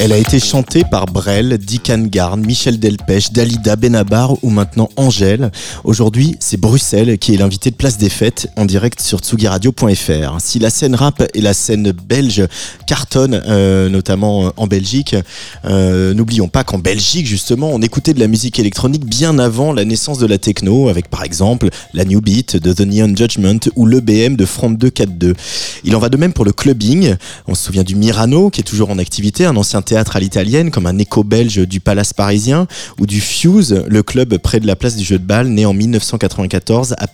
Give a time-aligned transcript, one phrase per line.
[0.00, 5.50] Elle a été chantée par Brel, Dick Garn, Michel Delpech, Dalida Benabar ou maintenant Angèle.
[5.82, 10.36] Aujourd'hui, c'est Bruxelles qui est l'invité de Place des Fêtes en direct sur tsugiradio.fr.
[10.38, 12.46] Si la scène rap et la scène belge
[12.86, 15.16] cartonnent, euh, notamment euh, en Belgique,
[15.64, 19.84] euh, n'oublions pas qu'en Belgique, justement, on écoutait de la musique électronique bien avant la
[19.84, 23.84] naissance de la techno, avec par exemple la New Beat de The Neon Judgment ou
[23.84, 25.34] l'EBM de Front 242.
[25.82, 27.16] Il en va de même pour le clubbing.
[27.48, 30.70] On se souvient du Mirano, qui est toujours en activité, un ancien théâtre à l'italienne,
[30.70, 32.66] comme un écho belge du Palace parisien,
[33.00, 35.72] ou du Fuse, le club près de la place du jeu de balle, né en
[35.72, 37.06] 1994, à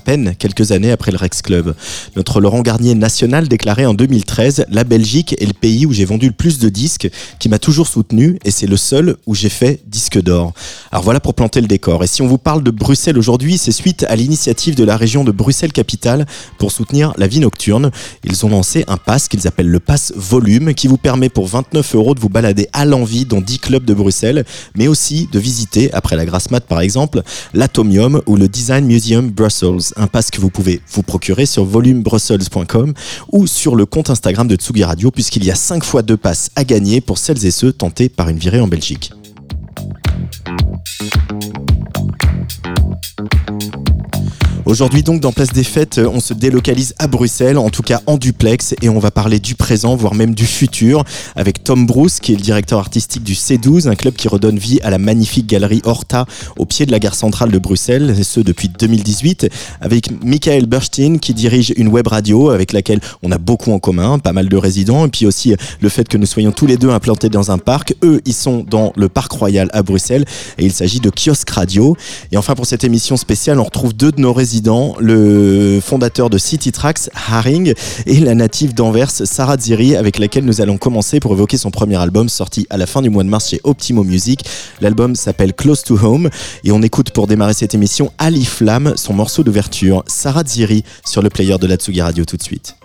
[0.00, 1.74] peine quelques années après le Rex Club.
[2.14, 6.26] Notre Laurent Garnier national déclarait en 2013 La Belgique est le pays où j'ai vendu
[6.26, 9.80] le plus de disques, qui m'a toujours soutenu, et c'est le seul où j'ai fait
[9.88, 10.52] disque d'or.
[10.92, 12.04] Alors voilà pour planter le décor.
[12.04, 15.24] Et si on vous parle de Bruxelles aujourd'hui, c'est suite à l'initiative de la région
[15.24, 16.26] de Bruxelles-Capitale
[16.58, 17.90] pour soutenir la vie nocturne.
[18.22, 21.94] Ils ont lancé un pass qu'ils appellent le pass volume, qui vous permet pour 29
[21.96, 24.44] euros de vous balader à l'envie dans 10 clubs de Bruxelles,
[24.76, 27.22] mais aussi de visiter, après la grasse mat par exemple,
[27.54, 29.92] l'Atomium ou le Design Museum Brussels.
[29.96, 32.94] Un pass que vous pouvez vous procurer sur volumebrussels.com
[33.32, 36.50] ou sur le compte Instagram de Tsugi Radio, puisqu'il y a 5 fois 2 passes
[36.56, 39.12] à gagner pour celles et ceux tentés par une virée en Belgique.
[44.72, 48.16] Aujourd'hui donc dans Place des Fêtes, on se délocalise à Bruxelles, en tout cas en
[48.16, 51.04] duplex, et on va parler du présent, voire même du futur,
[51.36, 54.80] avec Tom Bruce, qui est le directeur artistique du C12, un club qui redonne vie
[54.82, 56.24] à la magnifique galerie Horta
[56.56, 59.50] au pied de la gare centrale de Bruxelles, et ce depuis 2018,
[59.82, 64.20] avec Michael Burstein, qui dirige une web radio avec laquelle on a beaucoup en commun,
[64.20, 66.88] pas mal de résidents, et puis aussi le fait que nous soyons tous les deux
[66.88, 67.94] implantés dans un parc.
[68.02, 70.24] Eux, ils sont dans le parc royal à Bruxelles,
[70.56, 71.94] et il s'agit de Kiosque Radio.
[72.30, 74.61] Et enfin pour cette émission spéciale, on retrouve deux de nos résidents
[75.00, 77.74] le fondateur de City Tracks, Haring,
[78.06, 81.96] et la native d'Anvers, Sarah Ziri, avec laquelle nous allons commencer pour évoquer son premier
[81.96, 84.44] album sorti à la fin du mois de mars chez Optimo Music.
[84.80, 86.30] L'album s'appelle Close to Home
[86.64, 91.22] et on écoute pour démarrer cette émission Ali Flamme, son morceau d'ouverture, Sarah Ziri, sur
[91.22, 92.76] le player de la Tsugi Radio tout de suite.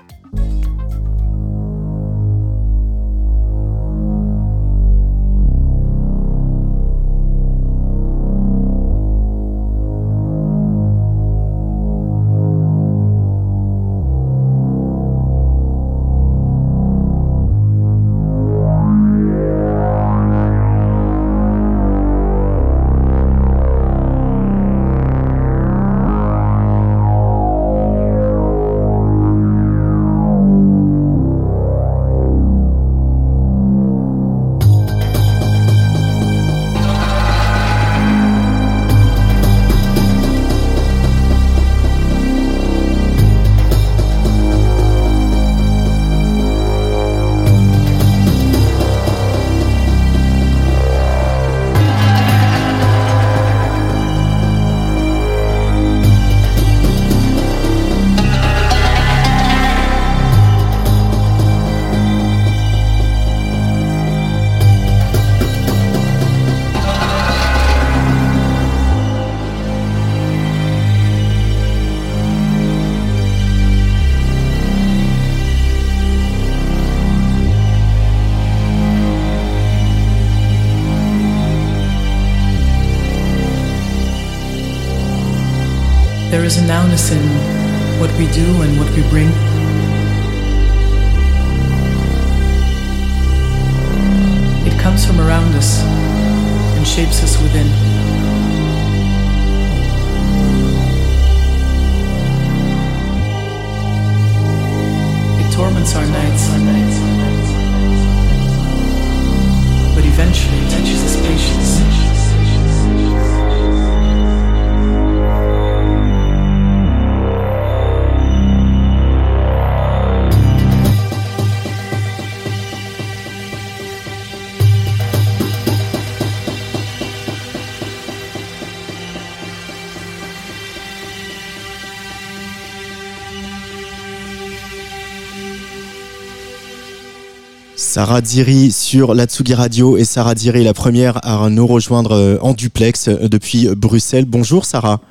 [137.98, 142.38] Sarah Diri sur la Tsugi Radio et Sarah Diri la première à nous rejoindre euh,
[142.44, 144.26] en duplex euh, depuis Bruxelles.
[144.26, 145.02] Bonjour Sarah.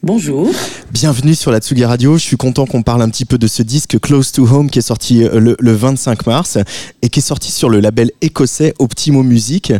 [0.00, 0.48] Bonjour.
[0.92, 2.16] Bienvenue sur la Tsugi Radio.
[2.18, 4.78] Je suis content qu'on parle un petit peu de ce disque Close to Home qui
[4.78, 6.56] est sorti euh, le, 25 mars
[7.02, 9.72] et qui est sorti sur le label écossais Optimo Music.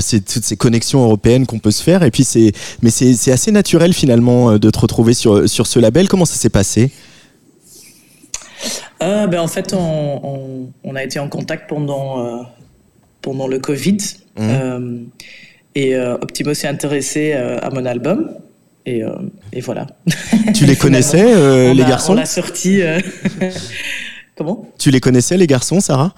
[0.00, 2.50] c'est toutes ces connexions européennes qu'on peut se faire et puis c'est
[2.82, 6.08] mais c'est assez naturel finalement de te retrouver sur sur ce label.
[6.08, 6.90] Comment ça s'est passé?
[9.02, 12.42] Euh, ben, En fait, on, on, a été en contact pendant, euh,
[13.22, 13.98] pendant le Covid.
[14.36, 14.48] Mmh.
[14.50, 14.98] Euh,
[15.74, 18.30] et Optimo s'est intéressé à mon album.
[18.86, 19.02] Et,
[19.52, 19.86] et voilà.
[20.54, 21.24] Tu les connaissais,
[21.72, 22.80] les l'a- garçons On l'a sorti.
[24.36, 24.68] Comment?
[24.78, 26.14] Tu les connaissais, les garçons, Sarah?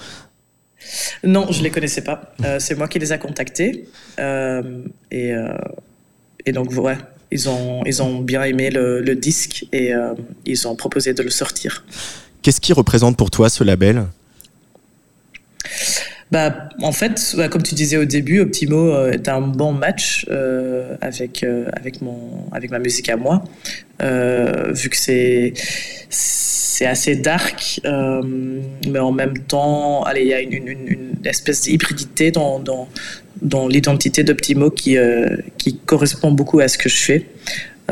[1.25, 2.35] Non, je les connaissais pas.
[2.45, 3.89] Euh, c'est moi qui les a contactés.
[4.19, 5.57] Euh, et, euh,
[6.47, 6.97] et donc, ouais,
[7.31, 9.93] ils ont, ils ont bien aimé le, le disque et
[10.47, 11.85] ils ont proposé de le sortir.
[12.43, 14.07] Qu'est-ce qui représente pour toi ce label?
[16.33, 20.25] Bah, en fait, bah, comme tu disais au début, Optimo euh, est un bon match
[20.31, 23.45] euh, avec, euh, avec, mon, avec ma musique à moi,
[24.01, 25.53] vu que c'est
[26.09, 32.59] c'est assez dark, mais en même temps, il y a une, une, espèce d'hybridité dans,
[32.59, 32.89] dans,
[33.43, 34.97] dans l'identité d'Optimo qui,
[35.59, 37.27] qui correspond beaucoup à ce que je fais.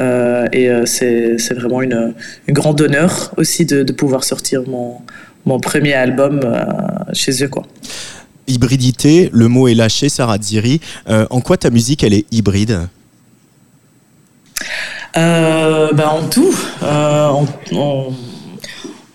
[0.00, 2.14] Euh, et euh, c'est vraiment une,
[2.48, 4.96] une grande honneur aussi de, de pouvoir sortir mon,
[5.44, 6.64] mon premier album euh,
[7.12, 7.48] chez eux.
[7.48, 7.64] Quoi.
[8.46, 10.80] Hybridité, le mot est lâché, Sarah Ziri.
[11.08, 12.88] Euh, en quoi ta musique, elle est hybride?
[15.16, 18.12] Euh, ben, en tout, euh, on, on-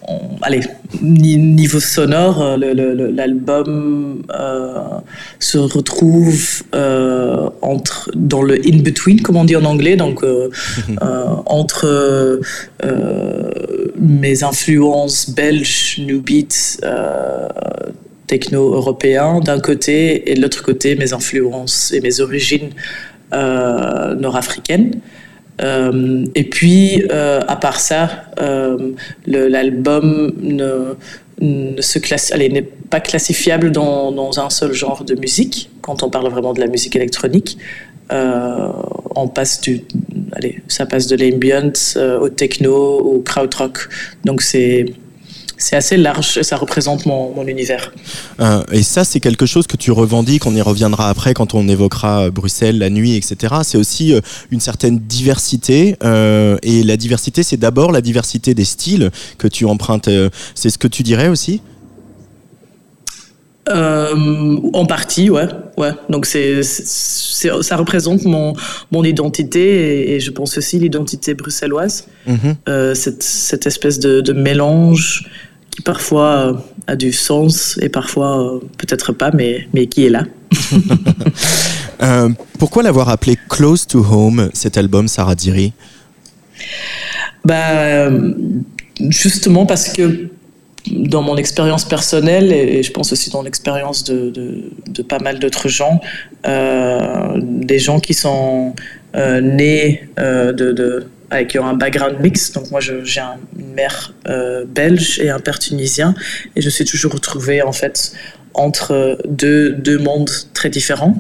[0.07, 0.61] on- allez,
[1.01, 4.73] niveau sonore, euh, l'album euh,
[5.39, 10.49] se retrouve euh, entre dans le in between, comme on dit en anglais, donc euh,
[11.45, 12.39] entre
[13.99, 17.47] mes influences belges, new beat, euh,
[18.27, 22.69] techno européen d'un côté, et de l'autre côté mes influences et mes origines
[23.31, 24.91] nord-africaines.
[25.61, 28.93] Euh, et puis, euh, à part ça, euh,
[29.25, 35.69] l'album ne, se classe, allez, n'est pas classifiable dans, dans un seul genre de musique,
[35.81, 37.57] quand on parle vraiment de la musique électronique.
[38.11, 39.81] On passe du,
[40.33, 41.71] allez, ça passe de l'ambient
[42.21, 43.89] au techno, au krautrock.
[44.25, 44.85] Donc c'est
[45.57, 47.93] c'est assez large et ça représente mon, mon univers.
[48.39, 50.45] Euh, Et ça, c'est quelque chose que tu revendiques.
[50.45, 53.55] On y reviendra après quand on évoquera euh, Bruxelles, la nuit, etc.
[53.63, 54.21] C'est aussi euh,
[54.51, 55.95] une certaine diversité.
[56.03, 60.09] euh, et la diversité, c'est d'abord la diversité des styles que tu empruntes.
[60.55, 61.61] C'est ce que tu dirais aussi?
[63.67, 65.47] Euh, en partie, ouais,
[65.77, 65.89] ouais.
[66.07, 68.53] Donc c'est, ça représente mon
[68.91, 69.63] mon identité
[70.11, 72.05] et, et je pense aussi l'identité bruxelloise.
[72.27, 72.55] Mhm.
[72.69, 75.31] Euh, cette cette espèce de, de mélange
[75.75, 76.53] qui parfois euh,
[76.87, 80.23] a du sens et parfois euh, peut-être pas, mais mais qui est là.
[82.03, 82.27] Euh,
[82.59, 85.71] Pourquoi l'avoir appelé Close to Home, cet album, Sarah Diri?
[87.45, 88.09] Bah,
[88.99, 90.27] justement parce que
[90.91, 95.39] dans mon expérience personnelle et, je pense aussi dans l'expérience de, de, de pas mal
[95.39, 96.01] d'autres gens,
[96.45, 98.75] euh, des gens qui sont
[99.15, 102.51] euh, nés de, de, avec qui ont un background mix.
[102.51, 106.13] Donc moi, j'ai un- une mère euh, belge et un père tunisien
[106.55, 108.13] et je suis toujours retrouvée en fait
[108.53, 111.15] entre deux, deux mondes très différents.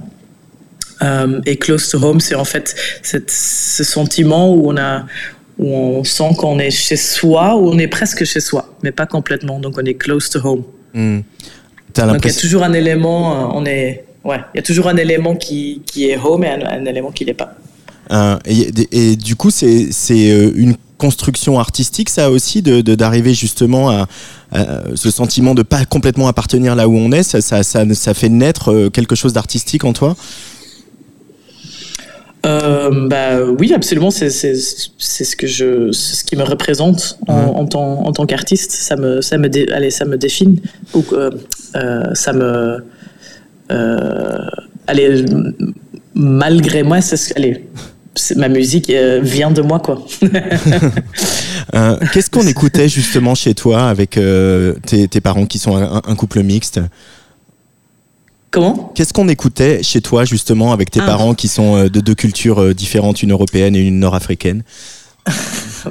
[1.01, 5.05] Euh, et close to home, c'est en fait cette, ce sentiment où on a
[5.57, 9.05] où on sent qu'on est chez soi, ou on est presque chez soi, mais pas
[9.05, 9.59] complètement.
[9.59, 10.63] Donc on est close to home.
[10.93, 11.19] Hmm.
[12.13, 14.87] Donc il y a toujours un élément, euh, on est, ouais, il y a toujours
[14.89, 17.55] un élément qui, qui est home et un, un élément qui l'est pas.
[18.11, 23.33] Euh, et, et du coup, c'est euh, une construction artistique, ça aussi, de de- d'arriver
[23.33, 24.07] justement à,
[24.51, 27.23] à ce sentiment de pas complètement appartenir là où on est.
[27.23, 30.15] Ça, ça, ça, ça fait naître euh, quelque chose d'artistique en toi?
[32.45, 34.11] Euh, bah oui, absolument.
[34.11, 37.45] C'est ce que je, c'est ce qui me représente en, Ouais.
[37.55, 38.71] en tant en tant qu'artiste.
[38.71, 40.61] Ça me ça me dé- allez, ça me définit
[40.93, 41.31] ou euh,
[41.75, 42.83] euh, ça me
[44.87, 45.25] allez
[46.13, 47.65] malgré moi, c'est ce allez.
[48.37, 50.01] Ma musique euh, vient de moi, quoi.
[51.73, 56.01] Euh, Qu'est-ce qu'on écoutait justement chez toi avec euh, tes, tes parents qui sont un,
[56.05, 56.79] un couple mixte?
[58.51, 58.91] Comment?
[58.95, 61.05] Qu'est-ce qu'on écoutait chez toi justement avec tes Ah.
[61.07, 64.63] parents qui sont de deux cultures différentes, une européenne et une nord-africaine?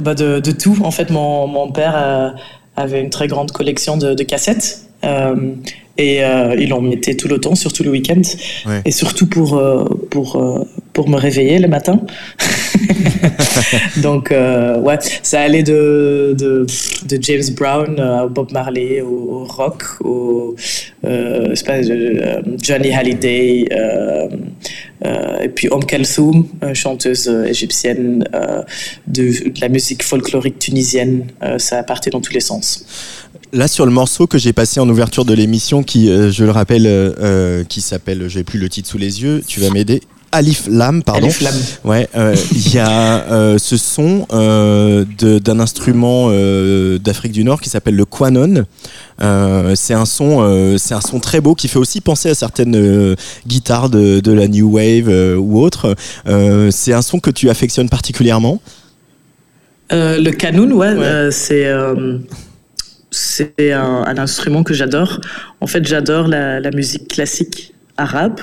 [0.00, 0.76] Bah de, de tout.
[0.82, 2.30] En fait, mon, mon père euh,
[2.76, 4.82] avait une très grande collection de, de cassettes.
[5.04, 5.52] euh,
[5.98, 8.20] et euh, il en mettait tout le temps, surtout le week-end.
[8.66, 8.82] Ouais.
[8.84, 9.62] Et surtout pour,
[10.10, 12.00] pour, pour me réveiller le matin.
[14.02, 16.64] Donc, euh, ouais, ça allait de, de,
[17.06, 20.54] de James Brown euh, à Bob Marley, au, au rock, au
[21.04, 24.28] euh, pas, euh, Johnny Hallyday, euh,
[25.04, 28.62] euh, et puis Om Kalsoum, euh, chanteuse euh, égyptienne euh,
[29.06, 31.26] de, de la musique folklorique tunisienne.
[31.42, 32.86] Euh, ça partait dans tous les sens.
[33.52, 36.50] Là, sur le morceau que j'ai passé en ouverture de l'émission, qui, euh, je le
[36.50, 40.00] rappelle, euh, euh, qui s'appelle, j'ai plus le titre sous les yeux, tu vas m'aider.
[40.34, 41.26] Alif Lam, pardon.
[41.26, 41.54] Alif Lam.
[41.84, 46.28] Ouais, euh, il y a euh, ce son euh, d'un instrument
[46.98, 48.04] d'Afrique du Nord qui s'appelle le.
[49.22, 53.16] Euh, c'est un son, c'est un son très beau qui fait aussi penser à certaines
[53.46, 55.94] guitares de, de la new wave ou autre.
[56.26, 58.60] Euh, c'est un son que tu affectionnes particulièrement.
[59.92, 61.04] Euh, le kanoun, ouais, Ouais.
[61.04, 62.18] euh, c'est euh,
[63.10, 65.20] c'est un, un instrument que j'adore.
[65.60, 68.40] En fait, j'adore la, la musique classique arabe.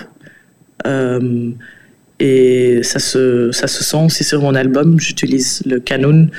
[2.24, 5.00] Et ça se, ça se sent aussi sur mon album.
[5.00, 6.30] J'utilise le kanoun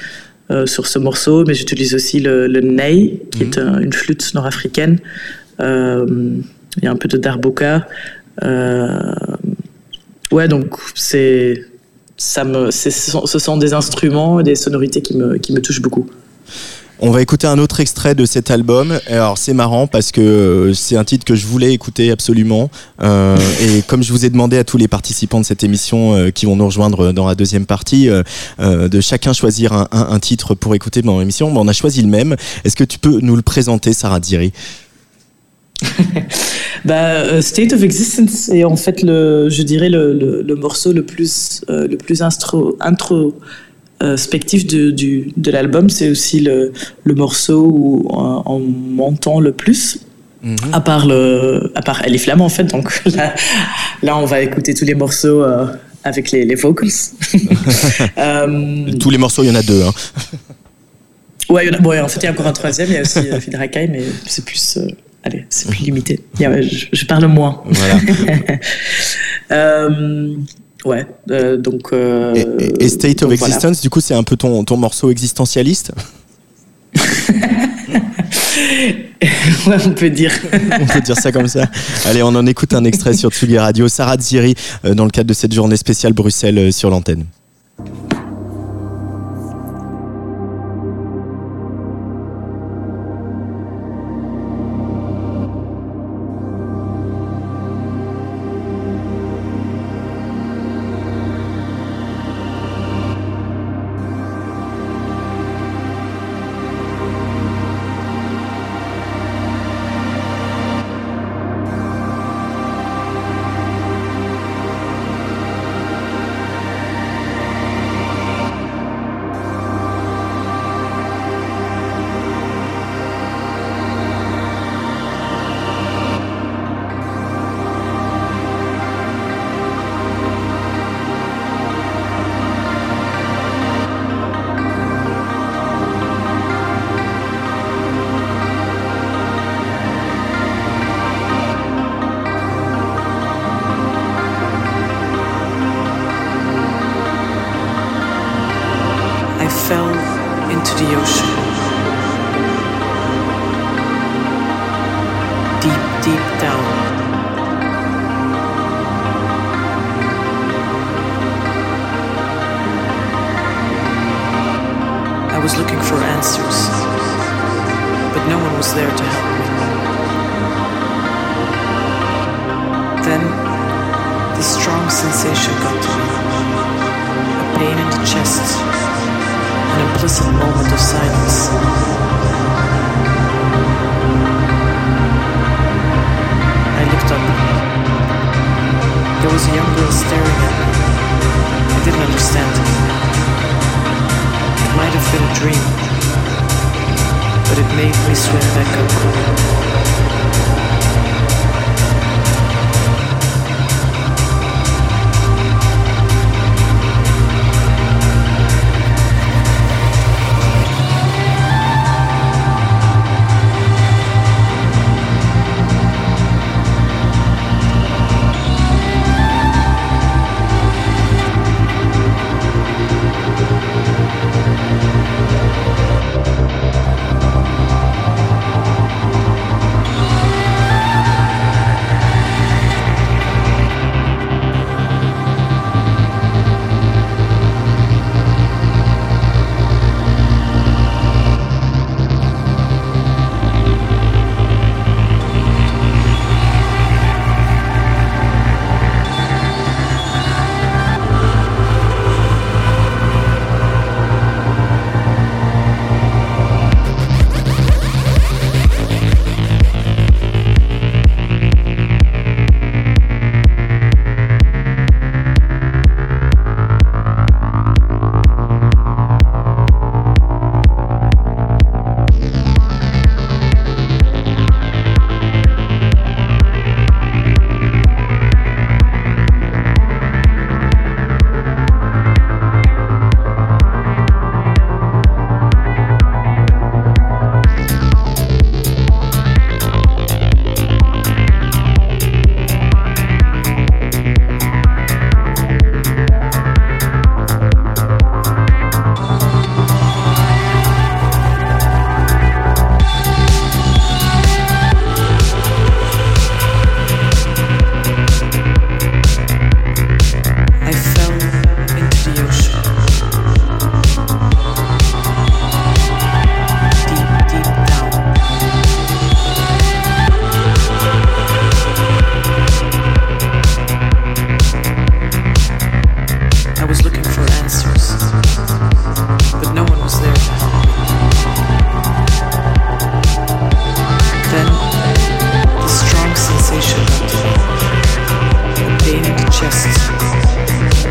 [0.51, 4.33] euh, sur ce morceau, mais j'utilise aussi le, le ney, qui est un- une flûte
[4.35, 4.99] nord-africaine.
[5.61, 6.07] Euh,
[6.79, 7.87] Il y a un peu de darbuka.
[8.45, 9.13] Euh,
[10.31, 11.65] ouais, donc c'est
[12.17, 15.53] ça me, c'est- ce sont- ce sont des instruments et des sonorités qui me, qui
[15.53, 16.07] me touchent beaucoup.
[17.05, 18.97] On va écouter un autre extrait de cet album.
[19.09, 22.71] Alors c'est marrant parce que euh, c'est un titre que je voulais écouter absolument.
[23.03, 26.31] Euh, et comme je vous ai demandé à tous les participants de cette émission euh,
[26.31, 28.09] qui vont nous rejoindre dans la deuxième partie,
[28.61, 32.37] de chacun choisir un, titre pour écouter dans l'émission, on a choisi le même.
[32.65, 34.53] Est-ce que tu peux nous le présenter, Sarah Diri?
[36.85, 41.97] Bah, State of Existence est en fait le, je dirais le, morceau le plus, le
[41.97, 42.77] plus intro,
[44.17, 45.89] spectif de, du, de l'album.
[45.91, 46.73] C'est aussi le,
[47.05, 49.99] le morceau où on, on m'entend le plus.
[50.73, 52.65] À part le, à part Ellie Flamme en fait.
[52.65, 53.33] Donc là,
[54.03, 55.67] là, on va écouter tous les morceaux euh,
[56.03, 56.89] avec les, les vocals.
[58.19, 59.83] Euh, Tous les morceaux, il y en a deux.
[59.83, 59.93] hein.
[61.49, 63.03] Ouais, en a- bon, en fait, il y a encore un troisième, il y a
[63.03, 64.79] aussi euh, Fid Rakai, mais c'est plus.
[64.79, 64.87] euh,
[65.23, 66.21] allez, c'est plus limité.
[66.41, 67.63] A- je, je parle moins.
[67.67, 68.01] Voilà.
[70.85, 71.93] Ouais, euh, donc.
[71.93, 72.35] euh,
[72.79, 73.47] Et, State of voilà.
[73.47, 75.93] Existence, du coup, c'est un peu ton, ton morceau existentialiste.
[79.67, 80.33] ouais, on peut dire.
[80.81, 81.67] On peut dire ça comme ça.
[82.05, 83.89] Allez, on en écoute un extrait sur Tsugi Radio.
[83.89, 87.25] Sarah Ziri, euh, dans le cadre de cette journée spéciale Bruxelles sur l'antenne.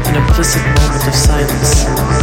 [0.07, 2.20] an implicit moment of silence.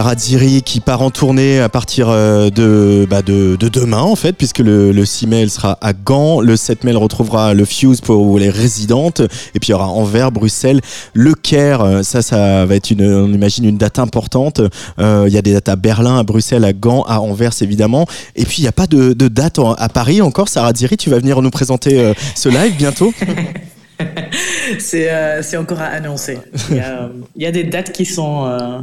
[0.00, 4.16] Sarah Diri qui part en tournée à partir euh, de, bah de, de, demain en
[4.16, 7.52] fait, puisque le, le 6 mai elle sera à Gand, le 7 mai elle retrouvera
[7.52, 10.80] le Fuse pour les résidentes, et puis il y aura Anvers, Bruxelles,
[11.12, 14.62] le Caire, euh, ça ça va être une, on imagine une date importante.
[14.98, 18.06] Euh, il y a des dates à Berlin, à Bruxelles, à Gand, à Anvers évidemment,
[18.36, 20.48] et puis il n'y a pas de, date à Paris encore.
[20.48, 23.12] Sarah Diri, tu vas venir nous présenter ce live bientôt.
[24.94, 26.38] Euh, c'est encore à annoncer.
[26.70, 28.78] Il y, a, il y, a, des dates qui sont, euh,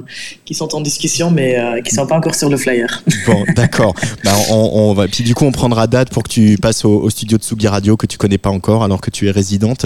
[0.45, 3.03] qui sont en discussion, mais euh, qui ne sont pas encore sur le flyer.
[3.25, 3.93] Bon, d'accord.
[4.23, 7.01] Bah, on, on, va, puis du coup, on prendra date pour que tu passes au,
[7.01, 9.85] au studio de Sugi Radio que tu connais pas encore, alors que tu es résidente.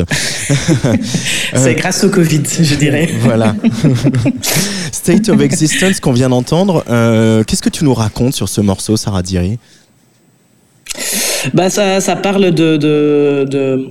[1.55, 3.09] c'est grâce au Covid, je dirais.
[3.21, 3.55] Voilà.
[4.91, 6.83] State of Existence qu'on vient d'entendre.
[7.45, 9.57] Qu'est-ce que tu nous racontes sur ce morceau, Sarah Diri?
[11.53, 13.89] Bah, ça, ça parle de, de, de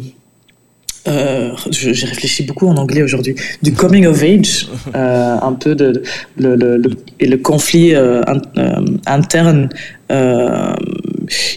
[1.09, 6.03] euh, j'ai réfléchi beaucoup en anglais aujourd'hui, du coming of age, euh, un peu de,
[6.37, 8.21] le, le, et le conflit euh,
[8.59, 9.71] euh interne,
[10.11, 10.75] euh,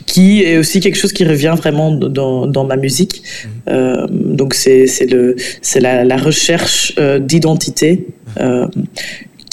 [0.06, 3.24] qui est aussi quelque chose qui revient vraiment dans, dans ma musique.
[3.68, 8.08] Euh, donc c'est le c'est la, la, recherche d'identité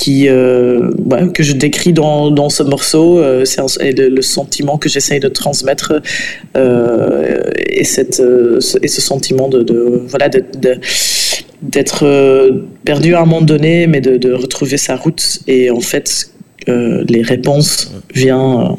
[0.00, 3.60] qui, euh, ouais, que je décris dans, dans ce morceau, euh, c'est
[3.92, 5.92] le, le, sentiment que j'essaye de transmettre
[6.56, 12.06] euh, et, cette, euh, et ce sentiment de, de voilà d'être
[12.82, 15.40] perdu à un moment donné, mais de, de, retrouver sa route.
[15.46, 16.30] Et en fait,
[16.66, 18.76] les réponses viennent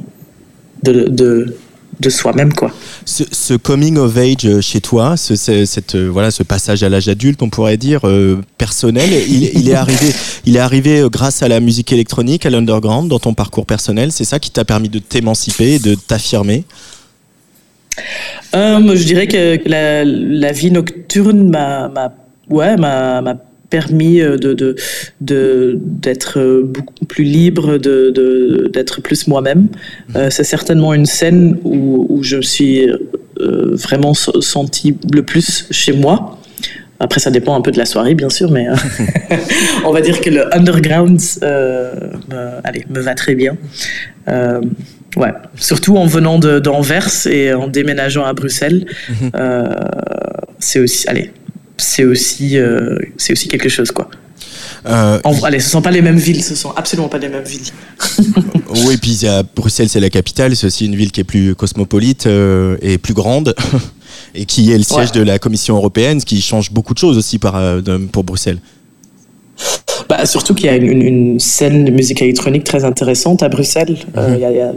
[0.81, 1.55] de, de
[2.01, 2.71] de soi-même quoi.
[3.05, 6.89] Ce, ce, coming of age euh, chez toi, ce, cette euh, voilà ce passage à
[6.89, 10.13] l'âge adulte, on pourrait dire euh, personnel, il, il, est arrivé,
[10.45, 14.11] il est arrivé grâce à la musique électronique, à l'underground, dans ton parcours personnel.
[14.11, 16.65] C'est ça qui t'a permis de t'émanciper, de t'affirmer?
[18.55, 21.91] Euh, je dirais que la, la vie nocturne m'a,
[22.49, 23.21] ouais, m'a
[23.71, 24.75] permis euh, de, de,
[25.21, 29.61] de, d'être euh, beaucoup plus libre, de, d'être plus moi-même.
[30.09, 30.15] Mhm.
[30.17, 35.65] Euh, c'est certainement une scène où, où je me suis euh, vraiment senti le plus
[35.71, 36.37] chez moi.
[36.99, 38.75] Après, ça dépend un peu de la soirée, bien sûr, mais euh,
[39.85, 43.57] on va dire que le underground me, allez, me va très bien.
[45.17, 48.85] Ouais, surtout en venant d'Anvers et en déménageant à Bruxelles.
[49.09, 49.75] Mm-hmm.
[50.59, 51.31] c'est aussi, allez,
[51.81, 54.09] c'est aussi, euh, c'est aussi quelque chose, quoi.
[54.85, 57.43] Euh, en, allez, ce sont pas les mêmes villes, ce sont absolument pas les mêmes
[57.43, 57.69] villes.
[58.87, 62.25] oui, puis à Bruxelles, c'est la capitale, c'est aussi une ville qui est plus cosmopolite
[62.25, 63.53] euh, et plus grande,
[64.35, 65.19] et qui est le siège ouais.
[65.19, 68.59] de la Commission européenne, ce qui change beaucoup de choses aussi par, euh, pour Bruxelles.
[70.09, 73.97] Bah, surtout qu'il y a une, une, scène de musique électronique très intéressante à Bruxelles.
[74.15, 74.73] Il y a, il y a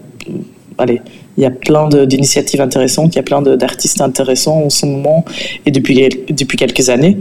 [0.78, 1.00] allez,
[1.36, 5.24] il y a plein d'initiatives intéressantes, il y a plein d'artistes intéressants en ce moment
[5.66, 7.18] et depuis, depuis quelques années.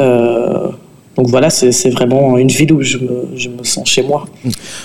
[0.00, 0.68] Euh,
[1.16, 4.26] donc voilà, c'est vraiment une ville où je me, je me, sens chez moi.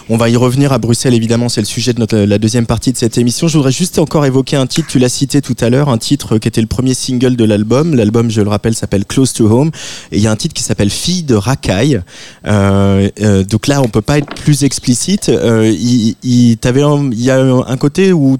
[0.10, 2.92] On va y revenir à Bruxelles, évidemment, c'est le sujet de notre, la deuxième partie
[2.92, 3.48] de cette émission.
[3.48, 6.38] Je voudrais juste encore évoquer un titre, tu l'as cité tout à l'heure, un titre
[6.38, 7.96] qui était le premier single de l'album.
[7.96, 9.72] L'album, je le rappelle, s'appelle Close to Home.
[10.12, 12.00] Et il y a un titre qui s'appelle Fille de racaille.
[12.46, 15.30] Euh, euh, donc là, on peut pas être plus explicite.
[15.30, 18.38] Il, il, il y a un côté où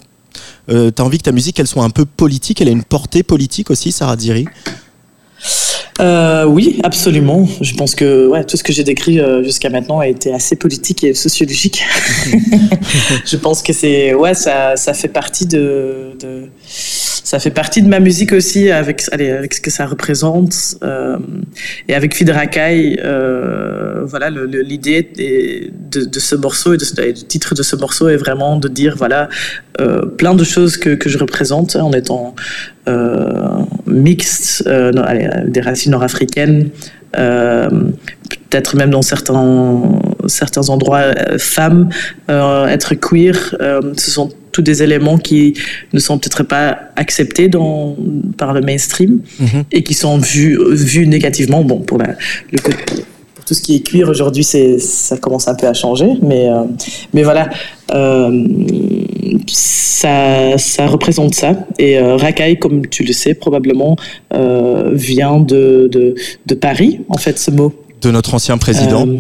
[0.70, 3.24] tu as envie que ta musique, elle soit un peu politique, elle a une portée
[3.24, 4.46] politique aussi, Sarah Diri?
[6.00, 7.48] Euh, oui, absolument.
[7.62, 10.56] Je pense que ouais, tout ce que j'ai décrit euh, jusqu'à maintenant a été assez
[10.56, 11.84] politique et sociologique.
[13.26, 16.50] je pense que c'est ouais, ça, ça fait partie de, de,
[17.30, 21.18] ça fait partie de ma musique aussi avec allez, avec ce que ça représente euh,
[21.88, 23.00] et avec Fidrakai.
[23.04, 25.08] Euh, voilà, l'idée
[25.92, 28.96] de, de, ce morceau et de, le titre de ce morceau est vraiment de dire
[28.98, 29.30] voilà
[29.80, 32.34] euh, plein de choses que, que je représente en étant
[33.90, 36.70] euh, mixte, euh, allez, des racines nord-africaines,
[37.18, 37.70] euh,
[38.50, 39.82] peut-être même dans certains,
[40.28, 41.90] certains endroits, euh, femmes,
[42.30, 43.56] euh, être queer,
[43.98, 45.54] ce sont tous des éléments qui
[45.94, 47.96] ne sont peut-être pas acceptés dans,
[48.38, 49.64] par le mainstream -hmm.
[49.72, 51.64] et qui sont vus, vus négativement.
[51.64, 52.16] Bon, pour la,
[52.52, 53.04] le côté
[53.50, 56.66] tout ce qui est cuir aujourd'hui, c'est ça commence un peu à changer, mais euh,
[57.16, 57.50] mais voilà,
[57.92, 58.30] euh,
[59.48, 61.54] ça ça représente ça.
[61.78, 63.96] Et euh, Racaille, comme tu le sais probablement,
[64.34, 66.16] euh, vient de, de,
[66.46, 67.74] de Paris en fait ce mot.
[68.02, 69.08] De notre ancien président.
[69.08, 69.18] Euh,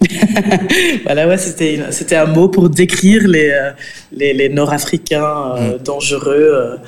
[1.04, 3.52] voilà, ouais, c'était c'était un mot pour décrire les
[4.12, 5.82] les, les Nord-Africains mm.
[5.84, 6.78] dangereux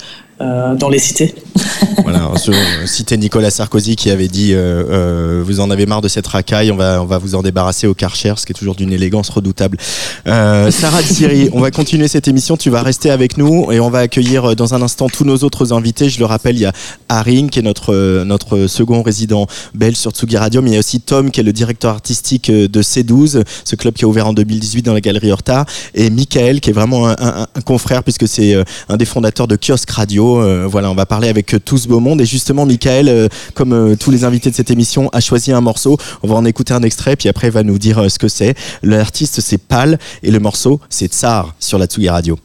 [0.40, 1.34] dans les cités.
[2.02, 2.52] voilà, je
[2.86, 6.70] citais Nicolas Sarkozy qui avait dit euh, euh, Vous en avez marre de cette racaille,
[6.72, 9.28] on va, on va vous en débarrasser au Karcher, ce qui est toujours d'une élégance
[9.28, 9.76] redoutable.
[10.26, 13.90] Euh, Sarah Siri, on va continuer cette émission, tu vas rester avec nous et on
[13.90, 16.08] va accueillir euh, dans un instant tous nos autres invités.
[16.08, 16.72] Je le rappelle, il y a
[17.08, 20.76] Haring qui est notre, euh, notre second résident belge sur Tsugi Radio, mais il y
[20.76, 24.08] a aussi Tom qui est le directeur artistique euh, de C12, ce club qui a
[24.08, 27.60] ouvert en 2018 dans la galerie Horta, et Michael qui est vraiment un, un- un
[27.62, 30.29] confrère puisque c'est euh, un des fondateurs de Kiosque Radio.
[30.38, 33.28] Euh, voilà, on va parler avec euh, tout ce beau monde et justement Michael, euh,
[33.54, 35.98] comme tous les invités de cette émission, a choisi un morceau.
[36.22, 38.54] On va en écouter un extrait puis après il va nous dire ce que c'est.
[38.82, 42.38] L'artiste c'est Pal et le morceau c'est Tsar sur la Tsugi Radio.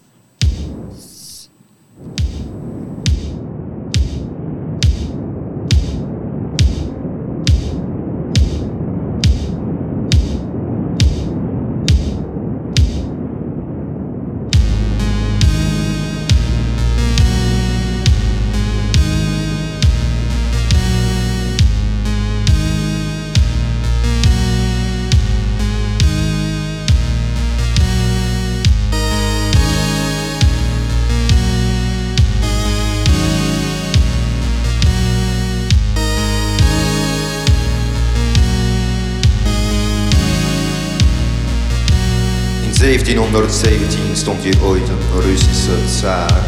[43.05, 46.43] In 1717 stond hier ooit een Russische tsaar.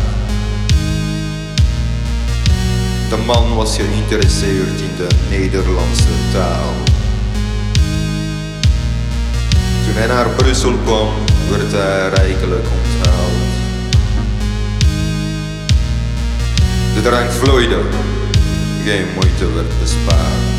[3.10, 6.74] De man was geïnteresseerd in de Nederlandse taal.
[9.86, 11.14] Toen hij naar Brussel kwam,
[11.50, 13.48] werd hij rijkelijk onthaald.
[16.96, 17.82] De drank vloeide,
[18.84, 20.57] geen moeite werd bespaard.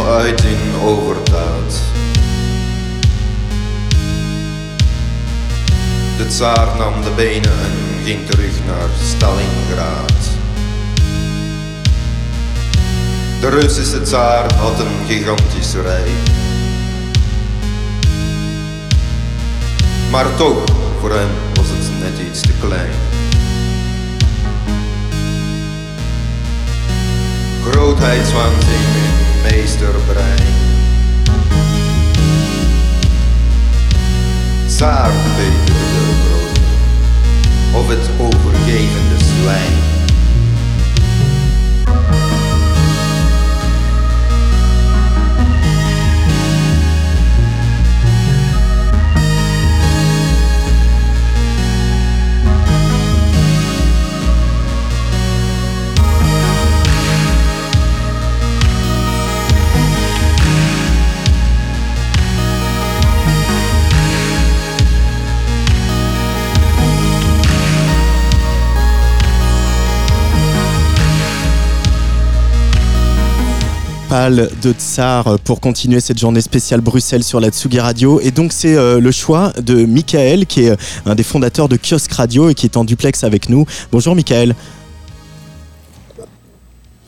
[0.00, 1.82] Uit in overdaad.
[6.16, 10.12] De tsaar nam de benen en ging terug naar Stalingrad.
[13.40, 16.08] De Russische tsaar had een gigantisch rijk.
[20.10, 20.64] Maar toch,
[21.00, 22.92] voor hem was het net iets te klein.
[27.70, 29.13] Grootheidswaanzin in
[29.50, 30.52] meesterbrein.
[34.66, 35.48] Zaar de
[36.24, 36.58] brood,
[37.82, 39.83] of het overgevende zwijn.
[74.14, 78.20] Pal de Tsar pour continuer cette journée spéciale Bruxelles sur la Tsugi Radio.
[78.20, 81.76] Et donc c'est euh, le choix de Michael qui est euh, un des fondateurs de
[81.76, 83.66] Kiosque Radio et qui est en duplex avec nous.
[83.90, 84.54] Bonjour Michael.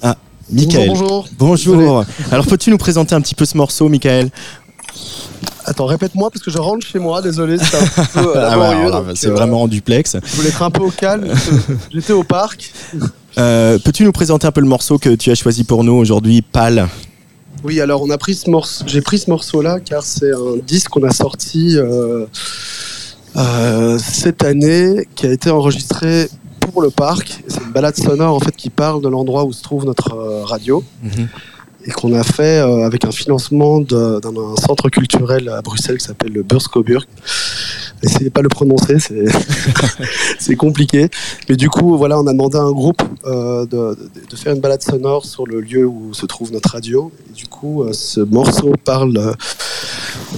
[0.03, 0.17] Ah,
[0.51, 0.89] Michael.
[0.89, 1.29] Bonjour.
[1.39, 2.05] Bonjour.
[2.33, 4.31] Alors peux-tu nous présenter un petit peu ce morceau Michael?
[5.69, 8.91] Attends, répète-moi parce que je rentre chez moi, désolé, c'était un peu euh, Ah là,
[8.91, 10.17] donc, C'est euh, vraiment en duplex.
[10.25, 11.27] Je voulais être un peu au calme.
[11.93, 12.73] J'étais au parc.
[13.39, 16.43] Euh, Peux-tu nous présenter un peu le morceau que tu as choisi pour nous aujourd'hui,
[16.43, 16.89] Pal
[17.65, 18.85] Oui, alors on a pris ce morceau.
[18.87, 22.27] J'ai pris ce morceau-là car c'est un disque qu'on a sorti euh,
[23.37, 26.29] euh, cette année, qui a été enregistré
[26.61, 27.43] pour le parc.
[27.47, 30.83] C'est une balade sonore en fait qui parle de l'endroit où se trouve notre radio.
[31.03, 31.29] Mhm.
[31.87, 36.05] Et qu'on a fait euh, avec un financement d'un un centre culturel à Bruxelles qui
[36.05, 37.05] s'appelle le Burskoburg.
[38.03, 38.97] Essayez pas de le prononcer,
[40.39, 41.09] c'est compliqué.
[41.49, 43.97] Mais du coup, voilà, on a demandé à un groupe euh, de,
[44.37, 47.11] faire une balade sonore sur le lieu où se trouve notre radio.
[47.31, 49.35] Et du coup, euh, ce morceau parle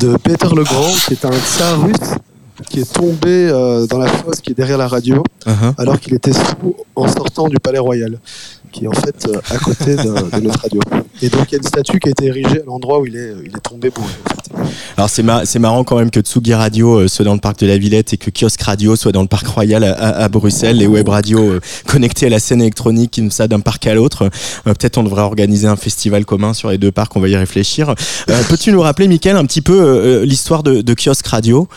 [0.01, 2.15] de Peter le Grand, qui est un tsar russe
[2.71, 3.49] qui est tombé
[3.89, 5.73] dans la fosse qui est derrière la radio Uh-huh.
[5.79, 8.19] alors qu'il était sous en sortant du palais royal,
[8.79, 10.03] qui est en fait euh, à côté de,
[10.37, 10.81] de notre radio.
[11.21, 13.17] Et donc il y a une statue qui a été érigée à l'endroit où il
[13.17, 14.09] est, il est tombé bourré.
[14.25, 14.69] en fait.
[14.97, 17.59] Alors c'est ma- c'est marrant quand même que Tsugi Radio euh, soit dans le parc
[17.61, 20.87] de la Villette et que Kiosque Radio soit dans le parc royal à, Bruxelles, les
[20.87, 24.31] web radios euh, connectés à la scène électronique qui nous ça d'un parc à l'autre.
[24.64, 27.95] Peut-être on devrait organiser un festival commun sur les deux parcs, on va y réfléchir.
[28.49, 31.69] Peux-tu nous rappeler, Mickaël, un petit peu l'histoire de, de Kiosque Radio?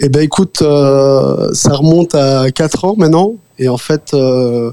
[0.00, 3.34] Eh ben écoute, euh, ça remonte à 4 ans maintenant.
[3.58, 4.70] Et en fait, euh,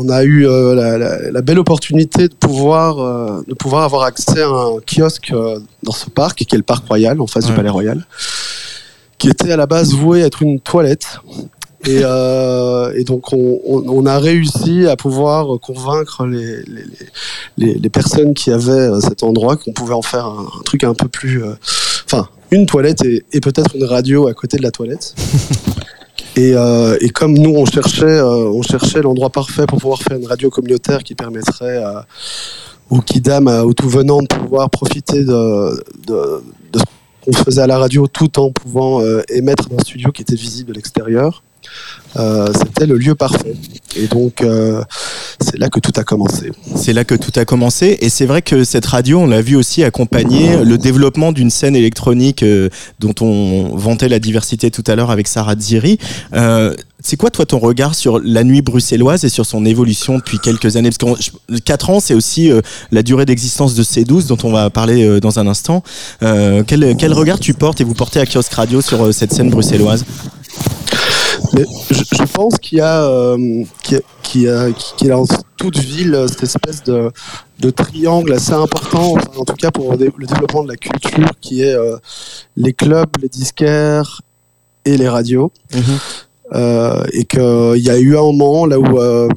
[0.00, 4.02] on a eu euh, la, la- la belle opportunité de pouvoir, euh, de pouvoir avoir
[4.04, 7.44] accès à un kiosque euh, dans ce parc, qui est le parc royal, en face
[7.44, 7.50] Ouais.
[7.50, 8.06] du palais royal,
[9.18, 11.18] qui était à la base voué à être une toilette.
[11.86, 16.84] Et, et donc on, on- on a réussi à pouvoir convaincre les, les,
[17.56, 20.94] les, les personnes qui avaient cet endroit qu'on pouvait en faire un, un truc un
[20.94, 21.42] peu plus...
[22.04, 25.14] Enfin, une toilette et, et peut-être une radio à côté de la toilette.
[26.38, 30.16] Et, euh, et comme nous, on cherchait, euh, on cherchait l'endroit parfait pour pouvoir faire
[30.16, 32.06] une radio communautaire qui permettrait à,
[32.90, 36.84] aux kidam, aux tout venants de pouvoir profiter de, ce
[37.24, 40.68] qu'on faisait à la radio tout en pouvant euh, émettre d'un studio qui était visible
[40.68, 41.42] de l'extérieur.
[42.16, 43.54] Euh, C'était le lieu parfait.
[43.96, 44.82] Et donc, euh,
[45.40, 46.50] c'est là que tout a commencé.
[46.74, 49.56] C'est là que tout a commencé et c'est vrai que cette radio, on l'a vu
[49.56, 54.94] aussi accompagner le développement d'une scène électronique euh, dont on vantait la diversité tout à
[54.94, 55.98] l'heure avec Sarah Ziri.
[57.00, 60.76] C'est quoi toi ton regard sur la nuit bruxelloise et sur son évolution depuis quelques
[60.76, 60.90] années?
[60.90, 62.50] Parce que 4 ans, c'est aussi
[62.90, 65.84] la durée d'existence de C12 dont on va parler dans un instant.
[66.20, 70.04] Quel, quel regard tu portes et vous portez à Kiosque Radio sur cette scène bruxelloise?
[71.54, 73.96] Mais je, je pense qu'il y a, euh, qu'il
[74.42, 75.24] y a, qu'il y a, dans
[75.56, 77.10] toute ville euh, cette espèce de,
[77.58, 80.76] de triangle assez important, enfin, en tout cas pour le dé- le développement de la
[80.76, 81.96] culture, qui est euh,
[82.56, 84.20] les clubs, les disquaires
[84.84, 85.50] et les radios.
[86.54, 89.28] Euh, et qu'il y a eu un moment là où, euh,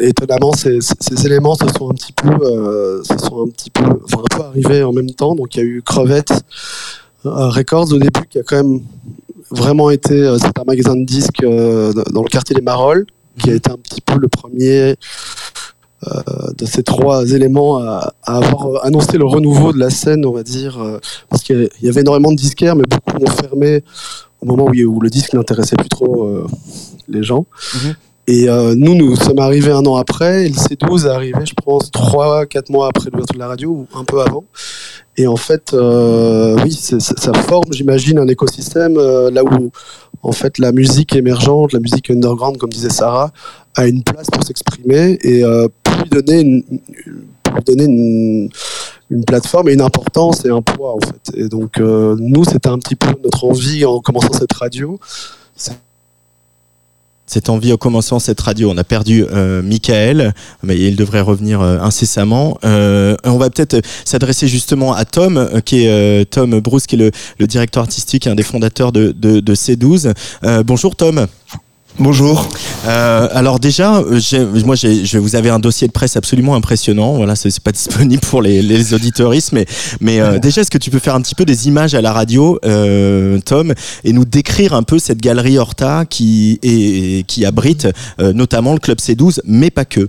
[0.00, 3.70] étonnamment, ces, ces- ces éléments se sont un petit peu, euh, se sont un petit
[3.70, 5.34] peu, enfin un peu arrivés en même temps.
[5.34, 6.30] Donc il y a eu Crevette
[7.26, 8.80] euh, Records au début qui a quand même
[9.50, 13.06] vraiment été, euh, c'est un magasin de disques euh, dans le quartier des Marolles,
[13.38, 14.94] qui a été un petit peu le premier
[16.06, 16.20] euh,
[16.58, 20.42] de ces trois éléments à, à avoir annoncé le renouveau de la scène, on va
[20.42, 20.78] dire,
[21.30, 23.82] parce qu'il y avait- énormément de disquaires, mais beaucoup ont fermé
[24.42, 26.46] au moment où, le disque n'intéressait plus trop euh,
[27.08, 27.46] les gens.
[27.74, 27.94] Mhm.
[28.26, 31.52] Et euh, nous, nous sommes arrivés un an après, et le C12 est arrivé, je
[31.62, 34.44] pense, trois, quatre mois après l'ouverture de la radio, ou un peu avant.
[35.16, 39.70] Et en fait, euh, oui, ça forme, j'imagine, un écosystème euh, là où,
[40.22, 43.30] en fait, la musique émergente, la musique underground, comme disait Sarah,
[43.76, 46.64] a une place pour s'exprimer et euh, pour lui donner une,
[47.42, 48.48] pour donner une,
[49.10, 51.36] une plateforme et une importance et un poids, en fait.
[51.36, 54.98] Et donc, euh, nous, c'était un petit peu notre envie en commençant cette radio.
[57.26, 58.70] Cette envie en commençant cette radio.
[58.70, 62.58] On a perdu euh, Michael, mais il devrait revenir euh, incessamment.
[62.64, 67.46] Euh, on va peut-être s'adresser justement à Tom, qui est Tom Bruce, qui est le,
[67.46, 70.12] directeur artistique un des fondateurs de, de, de C12.
[70.44, 71.26] Euh, bonjour Tom.
[72.00, 72.48] Bonjour.
[72.88, 76.56] Euh, alors déjà, euh, j'ai- moi, j'ai, je, vous avez un dossier de presse absolument
[76.56, 77.14] impressionnant.
[77.14, 79.64] Voilà, c'est, pas disponible pour les, les auditoristes, mais,
[80.00, 82.12] mais euh, déjà, est-ce que tu peux faire un petit peu des images à la
[82.12, 87.86] radio, euh, Tom, et nous décrire un peu cette galerie Horta qui est, qui abrite
[88.20, 90.08] euh, notamment le club C12, mais pas que.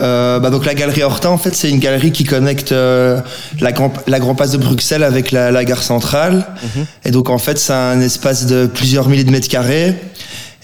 [0.00, 3.20] Euh, bah donc la galerie Horta, en fait, c'est une galerie qui connecte euh,
[3.60, 6.46] la, grand, la Grand Place de Bruxelles avec la, la gare centrale.
[7.06, 9.94] Et donc en fait, c'est un espace de plusieurs milliers de mètres carrés.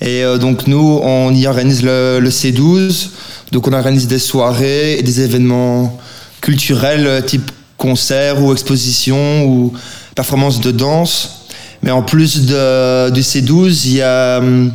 [0.01, 3.09] Et euh, donc nous, on y organise le, le C12.
[3.53, 5.99] Donc on organise des soirées et des événements
[6.41, 9.73] culturels euh, type concert ou exposition ou
[10.15, 11.47] performance de danse.
[11.83, 14.73] Mais en plus de, du C12, il y a hum,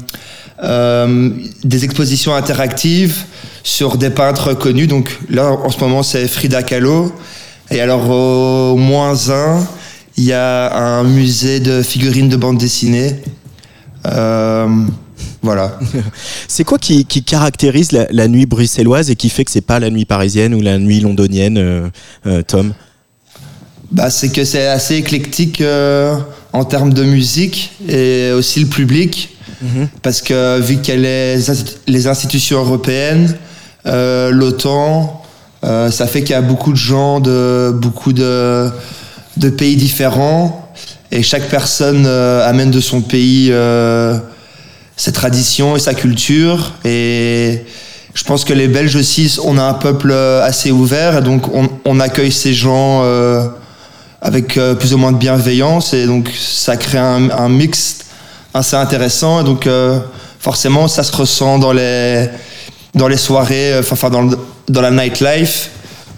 [0.64, 1.30] euh,
[1.64, 3.24] des expositions interactives
[3.64, 4.88] sur des peintres connus.
[4.88, 7.14] Donc là, en ce moment, c'est Frida Kahlo.
[7.72, 9.60] Et alors, au moins un,
[10.18, 13.16] il y a un musée de figurines de bande dessinée.
[14.06, 14.68] Euh,
[15.41, 15.80] voilà.
[16.47, 19.80] C'est quoi qui, qui caractérise la, la nuit bruxelloise et qui fait que c'est pas
[19.80, 21.89] la nuit parisienne ou la nuit londonienne, euh,
[22.28, 22.73] euh, Tom?
[23.91, 26.15] Bah, c'est que c'est assez éclectique euh,
[26.54, 29.36] en termes de musique et aussi le public.
[30.04, 31.02] Parce que vu qu'il y a
[31.36, 33.36] les, insti- les institutions européennes,
[33.84, 35.21] l'OTAN,
[35.62, 38.69] ça fait qu'il y a beaucoup de gens de beaucoup de,
[39.36, 40.71] de pays différents
[41.12, 43.52] et chaque personne amène de son pays
[45.00, 46.74] ses traditions et sa culture.
[46.84, 47.64] Et
[48.14, 51.18] je pense que les Belges aussi, on a un peuple euh, assez ouvert.
[51.18, 51.44] Et donc
[51.86, 53.48] on, accueille ces gens euh,
[54.22, 55.94] avec euh, plus ou moins de bienveillance.
[55.94, 58.00] Et donc ça crée un, mix
[58.54, 59.40] assez intéressant.
[59.40, 59.70] Et donc
[60.42, 62.28] forcément ça se ressent dans les
[62.94, 65.70] dans les soirées enfin dans le- dans la nightlife.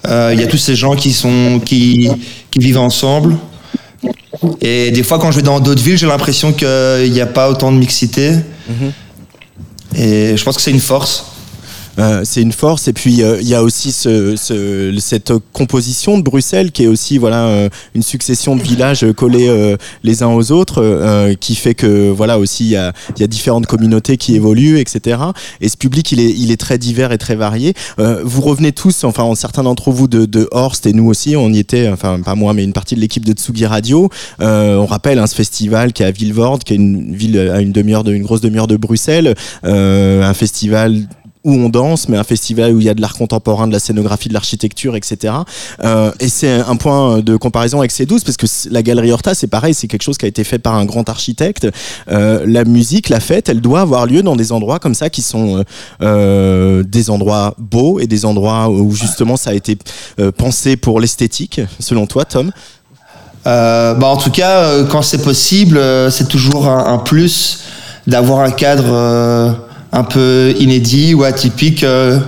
[0.07, 2.09] Il y a tous ces gens qui sont qui
[2.49, 3.37] qui vivent ensemble.
[4.59, 7.47] Et des fois quand je vais dans d'autres villes j'ai l'impression qu'il n'y a pas
[7.47, 8.33] autant de mixité
[9.95, 11.30] et je pense que c'est une force
[11.99, 12.87] Euh, c'est une force.
[12.87, 16.87] Et puis euh, il y a aussi ce, ce- cette composition de Bruxelles qui est
[16.87, 22.09] aussi voilà euh, une succession de villages collés les uns aux autres, qui fait que
[22.09, 25.19] voilà aussi il y a, y a différentes communautés qui évoluent, etc.
[25.59, 27.73] Et ce public il est il est très divers et très varié.
[27.97, 31.59] Vous revenez tous, enfin certains d'entre vous de, de Horst et nous aussi, on y
[31.59, 34.09] était, enfin pas moi mais une partie de l'équipe de Tsugi Radio.
[34.39, 37.71] On rappelle hein, ce festival qui est à Villevorde, qui est une ville à une
[37.71, 41.07] demi-heure de une grosse demi-heure de Bruxelles, un festival
[41.43, 43.79] où on danse, mais un festival où il y a de l'art contemporain, de la
[43.79, 45.33] scénographie, de l'architecture, etc.
[45.83, 49.47] Euh, et c'est un point de comparaison avec C12, parce que la galerie Horta, c'est
[49.47, 51.67] pareil, c'est quelque chose qui a été fait par un grand architecte.
[52.09, 55.21] Euh, la musique, la fête, elle doit avoir lieu dans des endroits comme ça qui
[55.23, 55.63] sont euh,
[56.01, 59.77] euh, des endroits beaux et des endroits où justement ça a été
[60.19, 62.51] euh, pensé pour l'esthétique, selon toi, Tom?
[63.47, 67.63] Euh, bah en tout cas, quand c'est possible, c'est toujours un, un plus
[68.05, 72.19] d'avoir un cadre un peu inédit ou atypique, euh,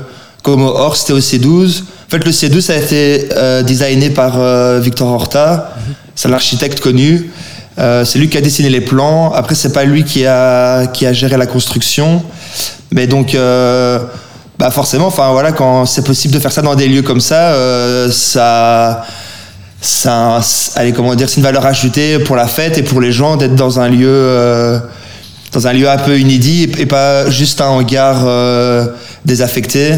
[0.42, 1.82] comme au Horst et au C12.
[1.82, 5.74] En fait, le C12 ça a été euh, designé par euh, Victor Horta,
[6.16, 7.32] c'est un architecte connu.
[7.80, 9.32] Euh, c'est lui qui a dessiné les plans.
[9.34, 12.24] Après, c'est pas lui qui a qui a géré la construction,
[12.92, 13.36] mais donc.
[13.36, 14.00] Euh,
[14.60, 17.54] bah forcément, enfin voilà, quand c'est possible de faire ça dans des lieux comme ça,
[17.54, 19.04] euh, ça,
[19.82, 20.40] ça,
[20.76, 23.56] allez, comment dire, c'est une valeur ajoutée pour la fête et pour les gens d'être
[23.56, 24.80] dans un lieu,
[25.54, 28.88] dans un lieu un peu inédit et, pas juste un hangar euh,
[29.24, 29.96] désaffecté.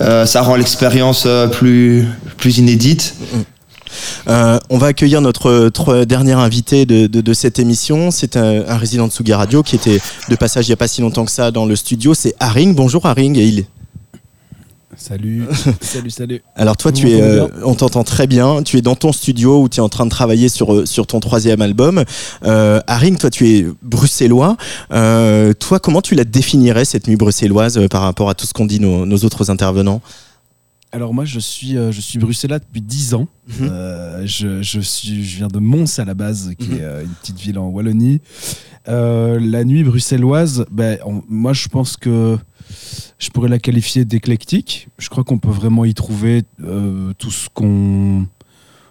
[0.00, 2.06] Euh, ça rend l'expérience euh, plus,
[2.38, 3.14] plus inédite.
[4.26, 8.10] On va accueillir notre tro- dernier invité de, de- cette émission.
[8.10, 10.88] C'est un, un résident de Suga Radio qui était de passage il n'y a pas
[10.88, 12.14] si longtemps que ça dans le studio.
[12.14, 12.74] C'est Haring.
[12.74, 13.36] Bonjour Haring.
[13.38, 13.64] Et il...
[14.96, 15.44] Salut,
[15.80, 16.42] salut, salut.
[16.54, 18.62] Alors toi, Vous tu es, euh, on t'entend très bien.
[18.62, 21.06] Tu es dans ton studio où tu es en train de travailler sur, euh, sur
[21.06, 22.04] ton troisième album.
[22.44, 24.56] Euh, Haring, toi, tu es bruxellois.
[24.92, 28.52] Euh, toi, comment tu la définirais cette nuit bruxelloise euh, par rapport à tout ce
[28.52, 30.02] qu'ont dit nos, nos autres intervenants?
[30.94, 33.26] Alors moi, je suis, euh, je suis bruxellois depuis 10 ans.
[33.48, 33.68] Mhm.
[33.72, 36.76] Euh, je, je, suis, je viens de Mons à la base, qui Mhm.
[36.76, 38.20] est euh, une petite ville en Wallonie.
[38.88, 42.36] Euh, la nuit bruxelloise, ben, moi je pense que
[43.18, 44.88] je pourrais la qualifier d'éclectique.
[44.98, 48.26] Je crois qu'on peut vraiment y trouver euh, tout ce qu'on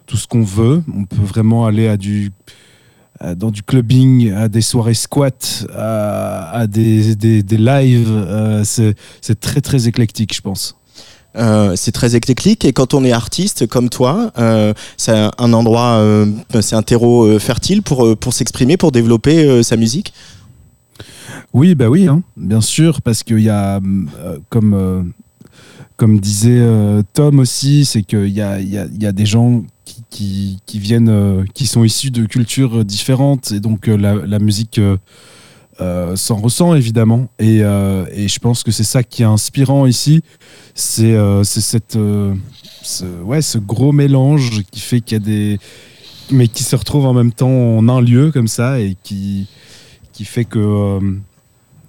[0.08, 0.84] tout ce qu'on veut.
[0.96, 2.32] On peut vraiment aller à du
[3.36, 8.10] dans du clubbing, à des soirées squat, à, des, des, des lives.
[8.10, 10.76] Euh, c'est très très éclectique, je pense.
[11.38, 16.04] Euh, c'est très éclectique et quand on est artiste comme toi, euh, c'est un- endroit,
[16.62, 20.14] c'est un terreau fertile pour, pour s'exprimer, pour développer sa musique?
[21.54, 25.04] Oui, bah oui, hein, bien sûr, parce qu'il y a, euh, comme, euh,
[25.98, 29.64] comme disait euh, Tom aussi, c'est qu'il y a, y, a, y a des gens
[30.10, 34.80] qui, qui, viennent, qui sont issus de cultures différentes, et donc la, musique
[35.80, 37.28] s'en ressent évidemment.
[37.40, 40.22] Et, et je pense que c'est ça qui est inspirant ici,
[40.76, 41.98] c'est cette,
[42.82, 45.60] ce, ouais, ce gros mélange qui fait qu'il y a des,
[46.30, 49.48] mais qui se retrouvent en même temps en un lieu comme ça et qui,
[50.14, 51.00] qui fait que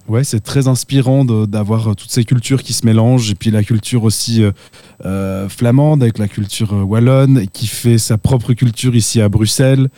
[0.07, 3.63] ouais, c'est très inspirant d'avoir euh, toutes ces cultures qui se mélangent et puis la
[3.63, 4.51] culture aussi euh,
[5.05, 9.89] euh, flamande avec la culture wallonne qui fait sa propre culture ici à Bruxelles.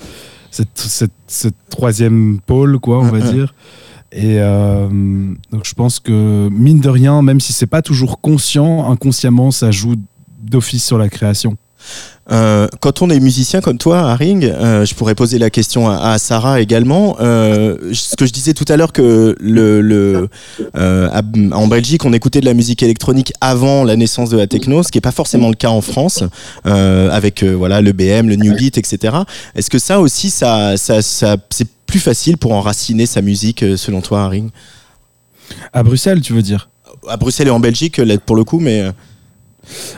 [0.52, 3.34] Cette, cette, cette troisième pôle, quoi, on va Mhm.
[3.34, 3.54] dire.
[4.14, 4.88] Et euh,
[5.52, 9.72] donc je pense que mine de rien, même si c'est pas toujours conscient, inconsciemment, ça
[9.72, 9.96] joue
[10.42, 11.58] d'office sur la création.
[12.32, 15.98] Euh, quand on est musicien comme toi, Haring, euh, je pourrais poser la question à,
[16.14, 17.18] à Sarah également.
[17.20, 20.28] Euh, ce que je disais tout à l'heure que le, le
[20.74, 21.22] à-
[21.52, 24.92] en Belgique, on écoutait de la musique électronique avant la naissance de la techno, ce
[24.92, 26.24] qui n'est pas forcément le cas en France,
[26.64, 29.18] avec voilà le BM, le New Beat, etc.
[29.54, 34.02] Est-ce que ça aussi, ça, ça, ça c'est plus facile pour enraciner sa musique, selon
[34.02, 34.50] toi, Haring?
[35.74, 36.70] À Bruxelles, tu veux dire?
[37.08, 38.84] À Bruxelles et en Belgique, là, pour le coup, mais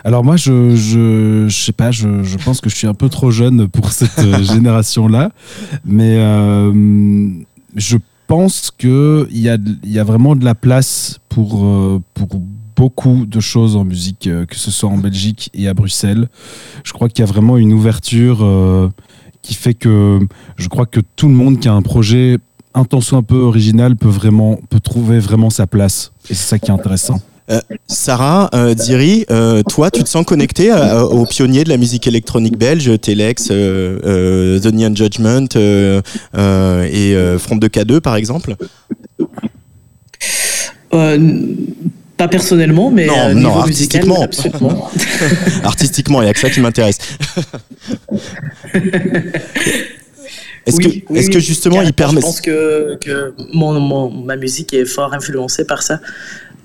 [0.04, 3.10] Alors moi, je, je, je sais pas, je, je pense que je suis un peu
[3.10, 5.32] trop jeune pour cette euh, génération-là,
[5.86, 7.30] mais euh,
[7.76, 7.98] je
[8.28, 12.28] pense que il y a, y a vraiment de la place pour, euh, pour
[12.76, 16.30] beaucoup de choses en musique, que ce soit en Belgique et à Bruxelles.
[16.84, 18.90] Je crois qu'il y a vraiment une ouverture euh,
[19.42, 20.20] qui fait que
[20.58, 22.38] je crois que tout le monde qui a un projet
[22.74, 26.12] un tant soit un peu original peut vraiment peut trouver vraiment sa place.
[26.30, 27.20] Et c'est ça qui est intéressant.
[27.88, 31.78] Sarah, euh, Ziri, euh, toi, tu te sens connecté à- à- aux pionniers de la
[31.78, 36.02] musique électronique belge, Telex, euh, euh, The Neon Judgment euh,
[36.36, 38.56] euh, et euh, Front de K2 par exemple?
[40.94, 41.38] Euh,
[42.18, 44.24] pas personnellement, mais Non, euh, non, musical, artistiquement.
[44.24, 44.90] absolument.
[45.64, 46.98] Artistiquement, il n'y a que ça qui m'intéresse.
[50.66, 52.20] Est-ce Oui, que, oui, est-ce que justement il permet...
[52.20, 56.02] Je pense que, que mon, mon- ma musique est fort influencée par ça.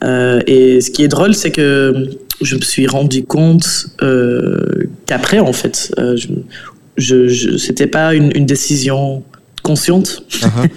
[0.03, 5.39] Euh, et ce qui est drôle, c'est que je me suis rendu compte euh, qu'après,
[5.39, 6.29] en fait, euh, je,
[6.97, 9.23] je, je- c'était pas une, une décision
[9.63, 10.25] consciente,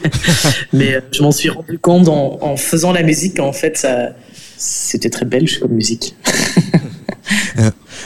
[0.74, 4.10] mais je m'en suis rendu compte en, en faisant la musique qu'en fait, ça,
[4.58, 6.16] c'était très belge comme musique.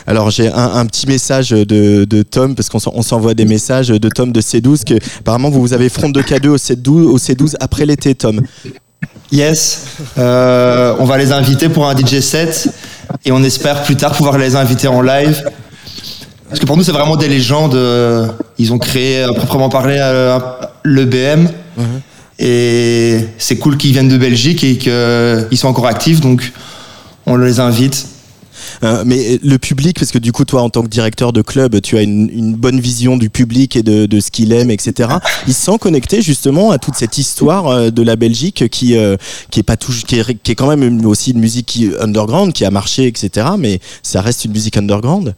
[0.08, 3.46] Alors j'ai un, un petit message de, de Tom, parce qu'on s'en- on s'envoie des
[3.46, 7.18] messages de Tom de C12, que apparemment vous avez front de K2 au C12, au
[7.18, 8.42] C12 après l'été, Tom.
[9.32, 9.86] Yes,
[10.18, 12.70] Euh, on va les inviter pour un DJ set
[13.26, 15.44] et on espère plus tard pouvoir les inviter en live.
[16.50, 17.76] Parce que pour nous, c'est vraiment des légendes.
[17.76, 18.28] euh,
[18.58, 20.40] Ils ont créé, euh, proprement parlé, euh,
[20.84, 21.48] le BM.
[22.40, 26.52] Et c'est cool qu'ils viennent de Belgique et qu'ils sont encore actifs, donc
[27.26, 28.06] on les invite.
[28.84, 31.82] Euh, mais le public, parce que du coup, toi, en tant que directeur de club,
[31.82, 35.10] tu as une, une bonne vision du public et de, de ce qu'il aime, etc.
[35.48, 39.18] Il se sent connecté justement à toute cette histoire euh, de la Belgique qui euh,
[39.52, 42.54] qui est pas toujours, qui est, qui est quand même aussi une musique qui- underground,
[42.54, 43.48] qui a marché, etc.
[43.58, 45.36] Mais ça reste une musique underground.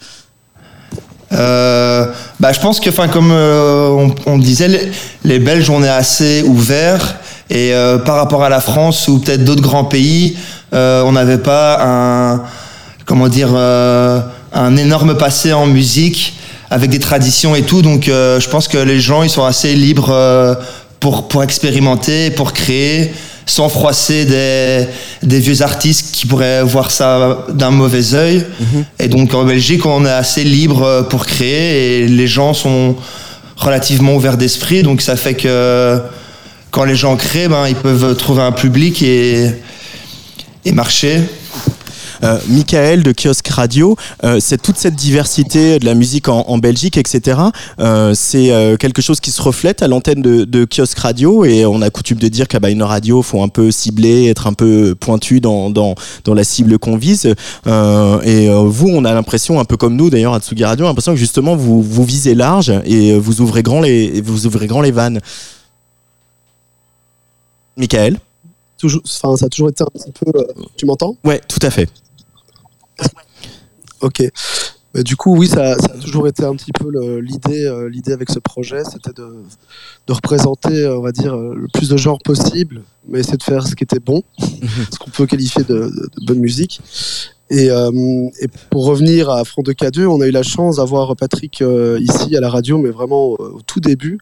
[1.33, 4.91] Euh, bah, je pense que, enfin, comme euh, on, on disait, les,
[5.23, 7.15] les Belges, on est assez ouverts.
[7.49, 10.37] Et euh, par rapport à la France ou peut-être d'autres grands pays,
[10.73, 12.43] euh, on n'avait pas un,
[13.11, 14.21] comment dire, euh,
[14.53, 16.33] un énorme passé en musique
[16.69, 17.81] avec des traditions et tout.
[17.81, 20.55] Donc, euh, je pense que les gens, ils sont assez libres euh,
[21.01, 23.11] pour pour expérimenter, pour créer,
[23.45, 24.87] sans froisser des
[25.23, 28.45] des vieux artistes qui pourraient voir ça d'un mauvais œil.
[28.97, 32.95] Et donc en Belgique, on est assez libre euh, pour créer et les gens sont
[33.57, 34.83] relativement ouverts d'esprit.
[34.83, 35.99] Donc ça fait que
[36.69, 39.51] quand les gens créent, ben, ils peuvent trouver un public et,
[40.63, 41.19] et marcher.
[42.23, 46.57] Euh, Michael de Kiosque Radio, euh, c'est toute cette diversité de la musique en, en
[46.57, 47.39] Belgique, etc.
[47.79, 51.81] euh, c'est quelque chose qui se reflète à l'antenne de, de Kiosque Radio et on
[51.81, 54.95] a coutume de dire qu'à bah, une radio faut un peu cibler, être un peu
[54.95, 57.25] pointu dans, dans, dans la cible qu'on vise.
[57.25, 61.19] Et vous, on a l'impression, un peu comme nous d'ailleurs à Tsugi Radio, l'impression que
[61.19, 65.19] justement vous, vous visez large et vous ouvrez grand les, vous ouvrez grand les vannes.
[67.77, 68.19] Michael?
[68.77, 70.31] Toujours, ça a toujours été un petit peu.
[70.35, 70.43] euh,
[70.75, 71.15] tu m'entends?
[71.23, 71.87] Ouais, tout à fait.
[74.01, 74.23] Ok.
[74.93, 76.89] Mais du coup, oui, ça, ça a toujours été un petit peu
[77.21, 79.41] l'idée, euh, l'idée avec ce projet, c'était de,
[80.07, 83.43] de représenter, euh, on va dire, euh, le plus de genres possible, mais essayer de
[83.43, 86.81] faire ce qui était bon, ce qu'on peut qualifier de, de- de bonne musique.
[87.51, 87.91] Et, euh,
[88.39, 91.99] et pour revenir à Front de K2, on a eu la chance d'avoir Patrick euh,
[91.99, 94.19] ici à la radio, mais vraiment euh, au tout début.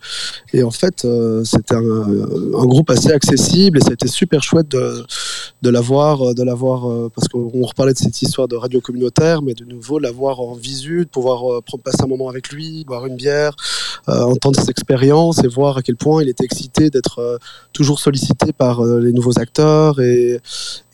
[0.51, 1.05] Et en fait,
[1.43, 7.09] c'était un, groupe assez accessible et ça a été super chouette de, l'avoir, de l'avoir,
[7.11, 10.53] parce qu'on on reparlait de cette histoire de radio communautaire, mais de nouveau l'avoir en
[10.53, 13.55] visu, de pouvoir passer un moment avec lui, boire une bière,
[14.07, 17.39] entendre ses expériences et voir à quel point il était excité d'être
[17.73, 20.39] toujours sollicité par les nouveaux acteurs et,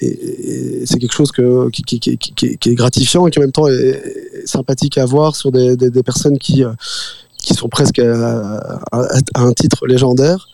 [0.01, 3.39] et- et c'est quelque chose que, qui, qui- qui- qui- qui est gratifiant et qui
[3.39, 6.71] en même temps est, est sympathique à voir sur des, des- des personnes qui, euh,
[7.41, 8.57] qui sont presque à,
[8.91, 10.47] à- à un titre légendaire.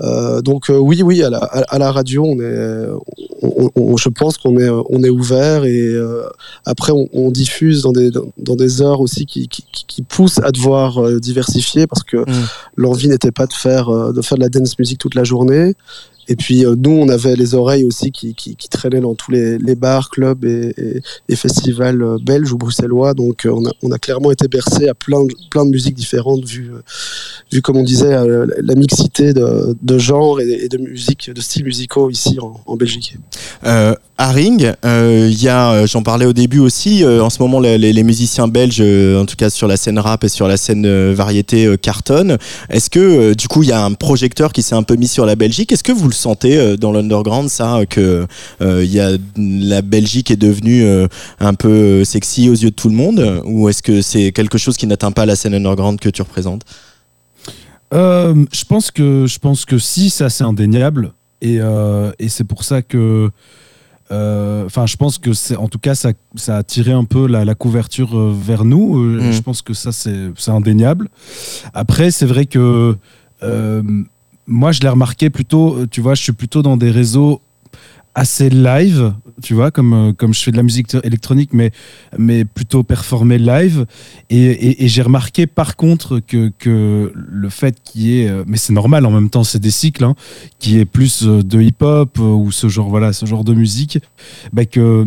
[0.00, 2.86] Euh, donc euh, oui, oui, à la, à, à la radio, on est,
[3.42, 6.22] on- on- je pense qu'on est, on est ouvert et euh,
[6.64, 9.64] après on, on diffuse dans des, dans des heures aussi qui, qui,
[10.02, 12.18] poussent à devoir diversifier parce que
[12.76, 15.74] l'envie n'était pas de faire, de faire de la dance music toute la journée.
[16.28, 18.34] Et puis euh, nous, on avait les oreilles aussi qui,
[18.70, 21.02] traînaient dans tous les, bars, clubs et,
[21.34, 23.14] festivals euh, belges ou bruxellois.
[23.14, 26.70] Donc euh, on, a, clairement été bercé à plein de, musiques différentes, vu,
[27.62, 28.16] comme on disait,
[28.62, 33.16] la mixité de, genres et, de musique, de styles musicaux ici en, Belgique.
[33.64, 39.36] Euh, euh, j'en parlais au début aussi, en ce moment les, musiciens belges, en tout
[39.36, 42.36] cas sur la scène rap et sur la scène variété, cartonnent.
[42.68, 45.24] Est-ce que du coup il y a un projecteur qui s'est un peu mis sur
[45.24, 45.72] la Belgique?
[45.72, 48.26] Est-ce que vous le sentez euh, dans l'underground ça euh, que
[48.60, 50.84] euh, il y a la Belgique est devenue
[51.40, 54.76] un peu sexy aux yeux de tout le monde ou est-ce que c'est quelque chose
[54.76, 56.64] qui n'atteint pas la scène underground que tu représentes?
[57.94, 62.44] Euh, je pense que je pense que si, ça c'est indéniable et, euh, et c'est
[62.44, 63.30] pour ça que
[64.10, 67.26] euh, enfin je pense que c'est en tout cas ça, ça a tiré un peu
[67.26, 68.96] la, la couverture vers nous.
[68.96, 69.32] Mhm.
[69.32, 71.08] Je pense que ça c'est c'est indéniable.
[71.72, 72.96] Après c'est vrai que
[74.48, 77.40] moi je l'ai remarqué plutôt, euh, tu vois, je suis plutôt dans des réseaux
[78.14, 81.70] assez live, tu vois, comme, euh, comme je fais de la musique électronique, mais,
[82.16, 83.86] mais plutôt performé live.
[84.28, 88.72] Et, j'ai remarqué par contre que, que le fait qu'il y ait, euh, mais c'est
[88.72, 90.16] normal en même temps, c'est des cycles, hein,
[90.58, 94.00] qu'il y ait plus de hip-hop ou ce genre, voilà, ce genre de musique,
[94.52, 95.04] bah que.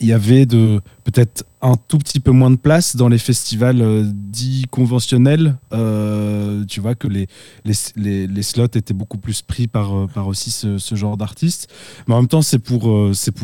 [0.00, 3.82] Il y avait de peut-être un tout petit peu moins de place dans les festivals
[3.82, 5.56] euh, dits conventionnels.
[5.72, 7.26] Euh, tu vois que les,
[7.64, 11.68] les, les, slots étaient beaucoup plus pris par, euh, par aussi ce, ce genre d'artistes.
[12.08, 13.34] Mais en même temps, c'est pour, c'est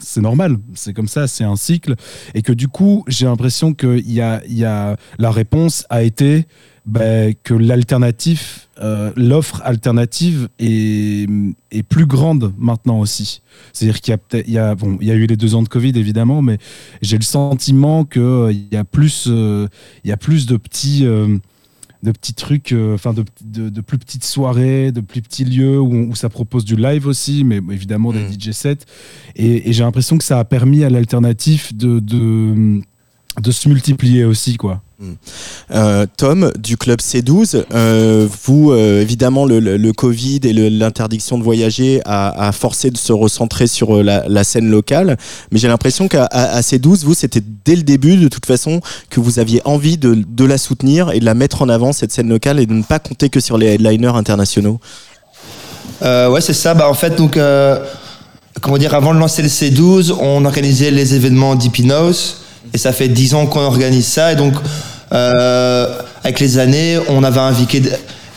[0.00, 1.94] c'est normal, c'est comme ça, c'est un cycle.
[2.34, 6.46] Et que du coup, j'ai l'impression que y a, y a, la réponse a été
[6.86, 11.26] ben, que l'alternative, euh, l'offre alternative est,
[11.70, 13.40] est plus grande maintenant aussi.
[13.72, 15.54] C'est-à-dire qu'il y a peut-être, il y a, bon, il y a eu les deux
[15.54, 16.58] ans de Covid évidemment, mais
[17.00, 19.66] j'ai le sentiment que euh, il y a plus, euh,
[20.04, 21.38] il y a plus de petits, euh,
[22.02, 26.10] de petits trucs, euh, de, de, de plus petites soirées, de plus petits lieux où,
[26.10, 28.40] où ça propose du live aussi, mais évidemment des Mm.
[28.40, 28.78] DJ sets.
[29.36, 32.82] Et, et j'ai l'impression que ça a permis à l'alternatif de, de,
[33.40, 34.80] de se multiplier aussi, quoi.
[35.72, 41.36] Euh, Tom, du club C12, euh, vous, euh, évidemment, le, le- le Covid et l'interdiction
[41.36, 45.18] de voyager a, a forcé de se recentrer sur la, la scène locale.
[45.50, 48.80] Mais j'ai l'impression qu'à à- à C12, vous, c'était dès le début, de toute façon,
[49.10, 52.12] que vous aviez envie de, de la soutenir et de la mettre en avant, cette
[52.12, 54.80] scène locale, et de ne pas compter que sur les headliners internationaux.
[56.02, 56.72] Euh, ouais, c'est ça.
[56.72, 57.84] Bah, en fait, donc, euh,
[58.62, 62.40] comment dire, avant de lancer le C12, on organisait les événements d'Ipinos.
[62.74, 64.32] Et ça fait 10 ans qu'on organise ça.
[64.32, 64.54] Et donc,
[65.12, 65.86] euh,
[66.24, 67.80] avec les années, on avait invité,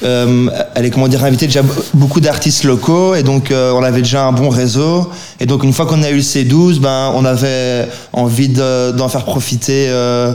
[0.03, 1.63] euh, allez, comment dire, invité déjà
[1.95, 3.15] beaucoup d'artistes locaux.
[3.15, 5.09] Et donc, euh, on avait déjà un bon réseau.
[5.39, 9.09] Et donc, une fois qu'on a eu le C12, ben, on avait envie de- d'en
[9.09, 10.33] faire profiter euh,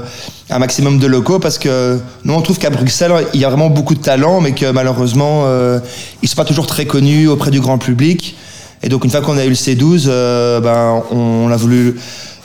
[0.50, 3.70] un maximum de locaux parce que nous, on trouve qu'à Bruxelles, il y a vraiment
[3.70, 5.78] beaucoup de talents, mais que malheureusement, euh,
[6.22, 8.34] ils sont pas toujours très connus auprès du grand public.
[8.82, 11.94] Et donc, une fois qu'on a eu le C12, euh, ben, on, a voulu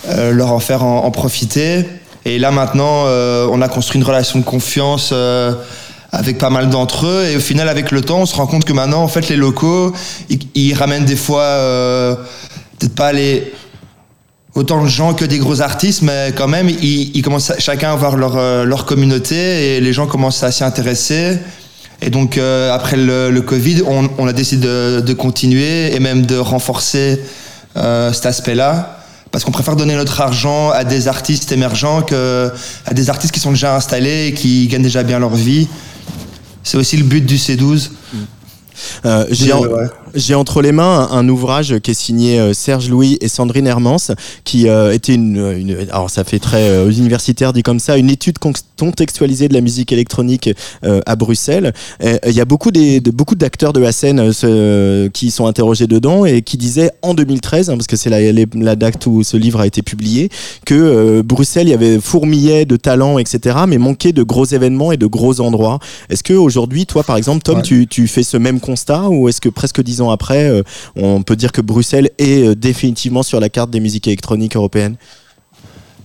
[0.08, 1.86] leur en faire en, en profiter.
[2.26, 5.54] Et là, maintenant, euh, on a construit une relation de confiance euh,
[6.12, 7.26] avec pas mal d'entre eux.
[7.32, 9.38] Et au final, avec le temps, on se rend compte que maintenant, en fait, les
[9.38, 9.94] locaux,
[10.30, 12.16] ils, ils ramènent des fois, euh,
[12.80, 13.54] peut-être pas les
[14.56, 17.90] autant de gens que des gros artistes, mais quand même, ils, ils commencent à- chacun
[17.90, 21.38] à avoir leur, euh, leur communauté et les gens commencent à s'y intéresser.
[22.02, 26.00] Et donc, euh, après le, le Covid, on, on a décidé de, de continuer et
[26.00, 27.22] même de renforcer
[27.78, 28.97] euh, cet aspect-là.
[29.38, 32.52] Parce qu'on préfère donner notre argent à des artistes émergents que
[32.88, 35.68] à des artistes qui sont déjà installés et qui gagnent déjà bien leur vie.
[36.64, 37.92] C'est aussi le but du C12.
[39.06, 39.86] Euh, j'ai, Ouais.
[40.16, 43.68] J'ai entre les mains un, un ouvrage qui est signé euh, Serge Louis et Sandrine
[43.68, 44.12] Hermance,
[44.44, 48.10] qui euh, était une, une- alors ça fait très euh, universitaire dit comme ça, une
[48.10, 50.50] étude con- contextualisée de la musique électronique
[50.84, 51.74] euh, à Bruxelles.
[52.02, 55.46] Il y a beaucoup des, de, beaucoup d'acteurs de la scène euh, ce- qui sont
[55.48, 58.20] interrogés dedans et qui disaient en 2013, hein, parce que c'est la,
[58.56, 60.30] la date où ce livre a été publié,
[60.66, 64.92] que euh, Bruxelles il y avait fourmillait de talents, etc., mais manquait de gros événements
[64.92, 65.80] et de gros endroits.
[66.10, 67.62] Est-ce que aujourd'hui, toi par exemple, Tom, Ouais.
[67.64, 70.64] tu, tu fais ce même constat ou est-ce que presque dix ans après, euh,
[70.96, 74.96] on peut dire que Bruxelles est euh, définitivement sur la carte des musiques électroniques européennes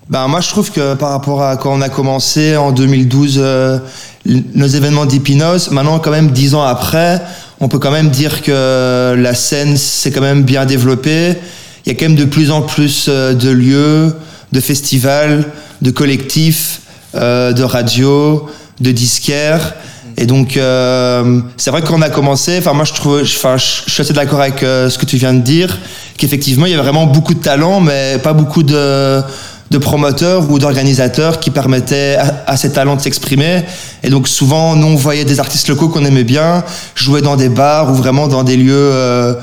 [0.09, 3.79] Ben, moi, je trouve que par rapport à quand on a commencé en 2012 euh,
[4.27, 7.23] nos événements d'Epinos, maintenant, quand même, dix ans après,
[7.61, 11.35] on peut quand même dire que la scène s'est quand même bien développée.
[11.85, 14.15] Il y a quand même de plus en plus de lieux,
[14.53, 15.47] de festivals,
[15.81, 16.83] de collectifs,
[17.15, 18.49] de radios,
[18.81, 19.75] de disquaires.
[20.17, 22.59] Et donc, euh, c'est vrai qu'on a commencé.
[22.59, 25.33] Enfin, moi, je trouve, enfin, je suis assez d'accord avec euh, ce que tu viens
[25.33, 25.79] de dire,
[26.19, 29.23] qu'effectivement, il y avait vraiment beaucoup de talent, mais pas beaucoup de,
[29.71, 33.65] de promoteurs ou d'organisateurs qui permettaient à, à ces talents de s'exprimer.
[34.03, 36.63] Et donc, souvent, nous, on voyait des artistes locaux qu'on aimait bien
[36.95, 39.35] jouer dans des bars ou vraiment dans des lieux, euh,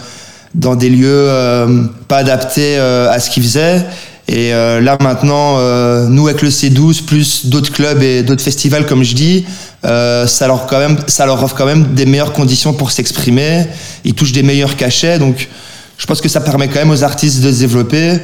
[0.54, 3.86] dans des lieux euh, pas adaptés euh, à ce qu'ils faisaient.
[4.32, 8.86] Et euh, là maintenant, euh, nous avec le C12 plus d'autres clubs et d'autres festivals,
[8.86, 9.44] comme je dis,
[9.86, 13.66] euh, ça leur quand même, ça leur offre quand même des meilleures conditions pour s'exprimer.
[14.06, 15.50] Ils touchent des meilleurs cachets, donc
[15.98, 18.20] je pense que ça permet quand même aux artistes de se développer.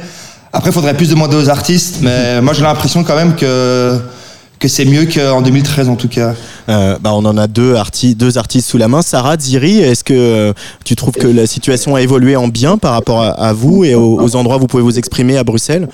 [0.52, 3.98] Après, il faudrait plus demander aux artistes, mais moi j'ai l'impression quand même que
[4.58, 6.34] que c'est mieux qu'en 2013 en tout cas.
[6.68, 9.02] Euh, bah, On en a deux, arti deux artistes sous la main.
[9.02, 10.52] Sarah, Ziri, est-ce que euh,
[10.84, 13.94] tu trouves que la situation a évolué en bien par rapport à, à vous et
[13.94, 15.88] aux, aux endroits où vous pouvez vous exprimer à Bruxelles?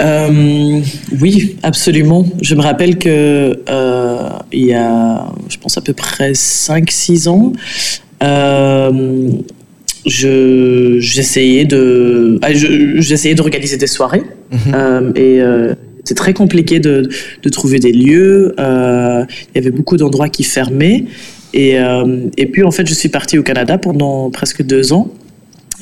[0.00, 0.80] Euh,
[1.20, 2.24] oui, absolument.
[2.40, 7.52] Je me rappelle que euh, il y a, je pense à peu près 5-6 ans,
[8.22, 9.30] euh,
[10.06, 14.24] je j'essayais de, ah, je- j'essayais d'organiser des soirées
[14.74, 15.74] euh, et euh,
[16.04, 17.08] c'est très compliqué de,
[17.42, 18.54] de trouver des lieux.
[18.58, 19.24] Euh,
[19.54, 21.04] il y avait beaucoup d'endroits qui fermaient
[21.54, 25.08] et euh, et puis en fait je suis partie au Canada pendant presque deux ans.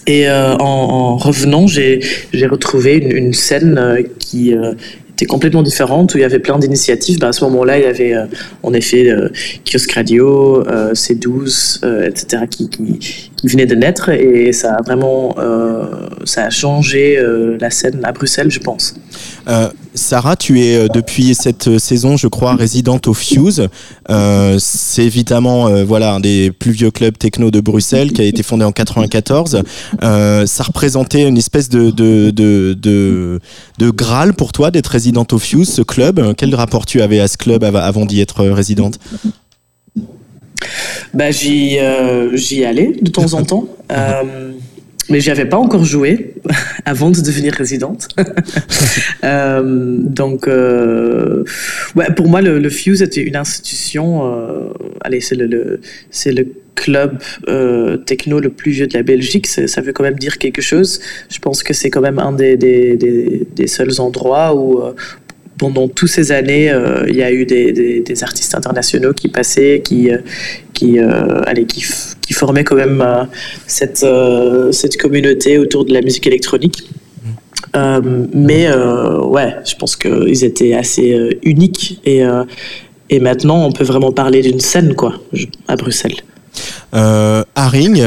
[0.06, 2.00] Et euh, en, en revenant, j'ai
[2.46, 4.54] retrouvé une, scène qui
[5.20, 7.18] était complètement différente, où il y avait plein d'initiatives.
[7.18, 8.14] Ben, à ce moment-là, il y avait
[8.62, 9.12] en effet
[9.64, 14.82] Kiosque Radio, euh, C12, euh, etc., qui, qui, qui venaient de naître, et ça a
[14.82, 15.36] vraiment
[16.24, 17.18] ça a changé
[17.60, 18.94] la scène à Bruxelles, je pense.
[19.48, 23.68] Euh, Sarah, tu es euh, depuis cette euh, saison, je crois, résidente au Fuse.
[24.58, 28.64] C'est évidemment voilà un des plus vieux clubs techno de Bruxelles qui a été fondé
[28.64, 29.62] en 94.
[30.02, 32.76] Euh, ça représentait une espèce de de, de,
[33.78, 36.34] de, graal pour toi d'être résidente au Fuse, ce club.
[36.36, 38.98] Quel rapport tu avais à ce club av- avant d'y être résidente?
[41.14, 43.66] Bah, j'y allais de temps en temps.
[45.08, 46.34] Mais j'y avais pas encore joué
[46.84, 48.08] avant de devenir résidente.
[49.22, 51.44] Euh, donc, euh,
[51.94, 54.24] ouais, pour moi, le, Fuse était une institution.
[54.24, 54.72] euh,
[55.02, 55.80] allez, c'est le,
[56.10, 57.18] c'est le club
[58.06, 59.46] techno le plus vieux de la Belgique.
[59.46, 61.00] Ça veut quand même dire quelque chose.
[61.30, 64.80] Je pense que c'est quand même un des, des, des, seuls endroits où
[65.60, 70.10] pendant toutes ces années, euh, il y a eu des, artistes internationaux qui passaient, qui,
[70.10, 70.16] euh,
[70.82, 73.04] euh, allez, qui, formaient quand même
[73.66, 74.02] cette,
[74.98, 76.88] communauté autour de la musique électronique.
[77.74, 82.24] Mais ouais, je pense qu'ils étaient assez uniques et,
[83.20, 85.12] maintenant on peut vraiment parler d'une scène quoi
[85.68, 86.20] à Bruxelles.
[86.94, 88.02] Euh, Haring,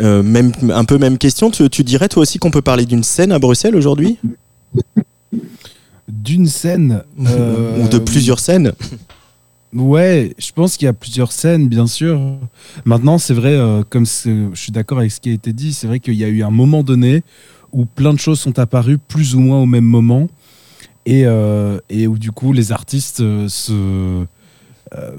[0.00, 1.50] même, un peu même question.
[1.50, 4.18] Tu dirais toi aussi qu'on peut parler d'une scène à Bruxelles aujourd'hui?
[6.22, 7.02] D'une scène.
[7.26, 8.72] euh, Ou de plusieurs scènes
[9.72, 12.38] Ouais, je pense qu'il y a plusieurs scènes, bien sûr.
[12.84, 15.88] Maintenant, c'est vrai, euh, comme je suis d'accord avec ce qui a été dit, c'est
[15.88, 17.24] vrai qu'il y a eu un moment donné
[17.72, 20.28] où plein de choses sont apparues plus ou moins au même moment
[21.06, 23.72] et, euh, et où du coup les artistes euh, se.
[23.72, 25.16] euh,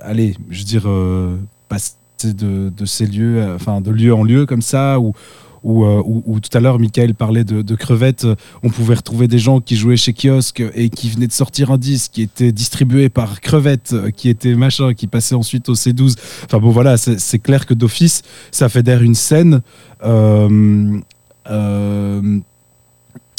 [0.00, 1.36] allez, je veux dire, euh,
[1.68, 1.92] passer
[2.24, 5.12] de, de ces lieux, euh, enfin de lieu en lieu comme ça, ou.
[5.64, 8.26] Où, euh, où- tout à l'heure, Michael parlait de, crevettes.
[8.62, 11.78] On pouvait retrouver des gens qui jouaient chez Kiosque et qui venaient de sortir un
[11.78, 16.16] disque qui était distribué par Crevette, euh, qui était machin, qui passait ensuite au C12.
[16.44, 19.60] Enfin bon, voilà, c'est clair que d'office, ça fédère une scène.
[20.04, 21.00] Euh,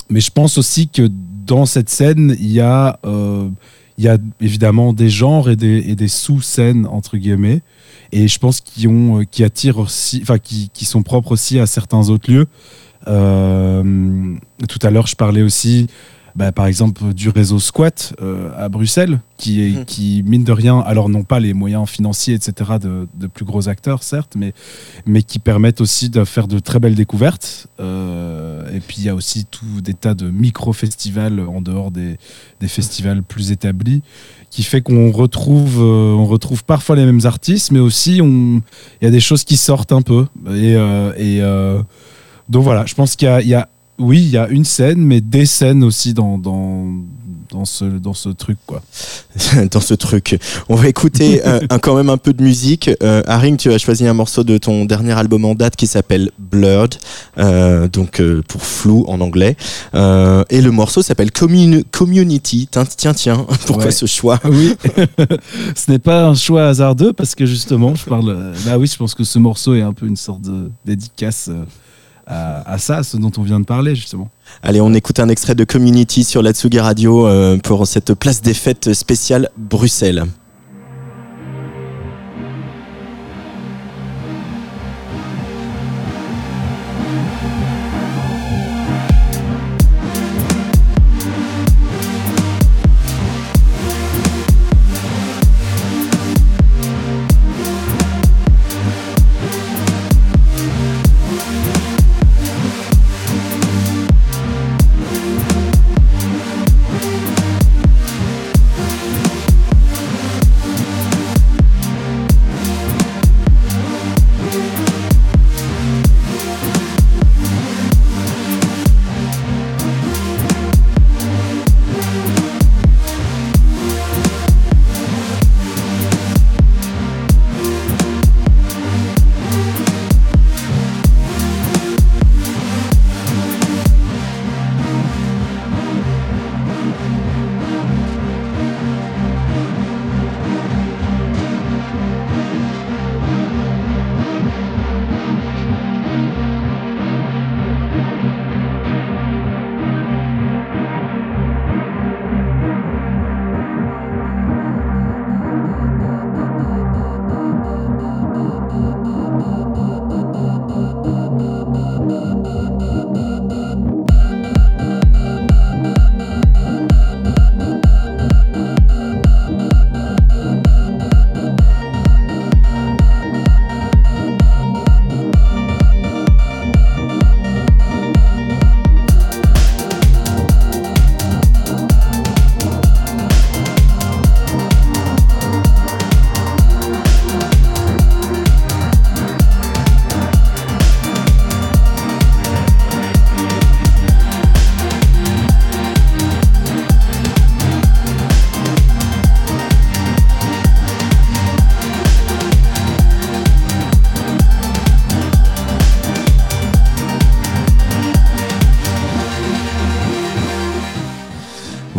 [0.10, 1.10] mais je pense aussi que
[1.46, 3.00] dans cette scène, il y a,
[4.42, 7.62] évidemment des genres et des sous-scènes, entre guillemets.
[8.12, 11.60] Et je pense qui ont, euh, qui attirent aussi, enfin, qui, qui sont propres aussi
[11.60, 12.48] à certains autres lieux.
[13.08, 14.36] Euh,
[14.68, 15.88] tout à l'heure, je parlais aussi,
[16.36, 19.86] bah, par exemple, du réseau Squat euh, à Bruxelles, qui, est, Mhm.
[19.86, 23.70] qui, mine de rien, alors n'ont pas les moyens financiers, etc., de, de plus gros
[23.70, 24.54] acteurs, certes, mais,
[25.06, 27.68] mais qui permettent aussi de faire de très belles découvertes.
[27.80, 32.18] Euh, et puis, il y a aussi tout des tas de micro-festivals en dehors des,
[32.60, 34.02] des festivals plus établis,
[34.50, 38.62] qui fait qu'on retrouve, euh, on retrouve parfois les mêmes artistes, mais aussi il
[39.02, 40.26] y a des choses qui sortent un peu.
[40.48, 41.82] Et, euh, euh,
[42.50, 43.70] donc voilà, je pense qu'il y a,
[44.50, 46.40] une scène, mais des scènes aussi dans,
[47.52, 48.58] dans, ce, dans ce truc.
[48.66, 48.82] Quoi.
[49.72, 50.40] dans ce truc.
[50.70, 52.90] On va écouter euh, un- quand même un peu de musique.
[53.04, 56.32] Euh, Haring, tu as choisi un morceau de ton dernier album en date qui s'appelle
[56.38, 56.96] Blurred,
[57.38, 59.56] euh, donc euh, pour flou en anglais.
[59.94, 62.68] Et le morceau s'appelle Commun- Community.
[62.72, 63.92] Tiens, tiens, tiens, pourquoi Ouais.
[63.92, 64.76] ce choix Oui,
[65.76, 68.54] ce n'est pas un choix hasardeux parce que justement, je parle.
[68.66, 71.50] Bah oui, je pense que ce morceau est un peu une sorte de dédicace
[72.30, 74.30] à, ça, ce dont on vient de parler justement.
[74.62, 78.42] Allez, on écoute un extrait de Community sur la Tsugi Radio euh, pour cette place
[78.42, 80.26] des fêtes spéciale Bruxelles.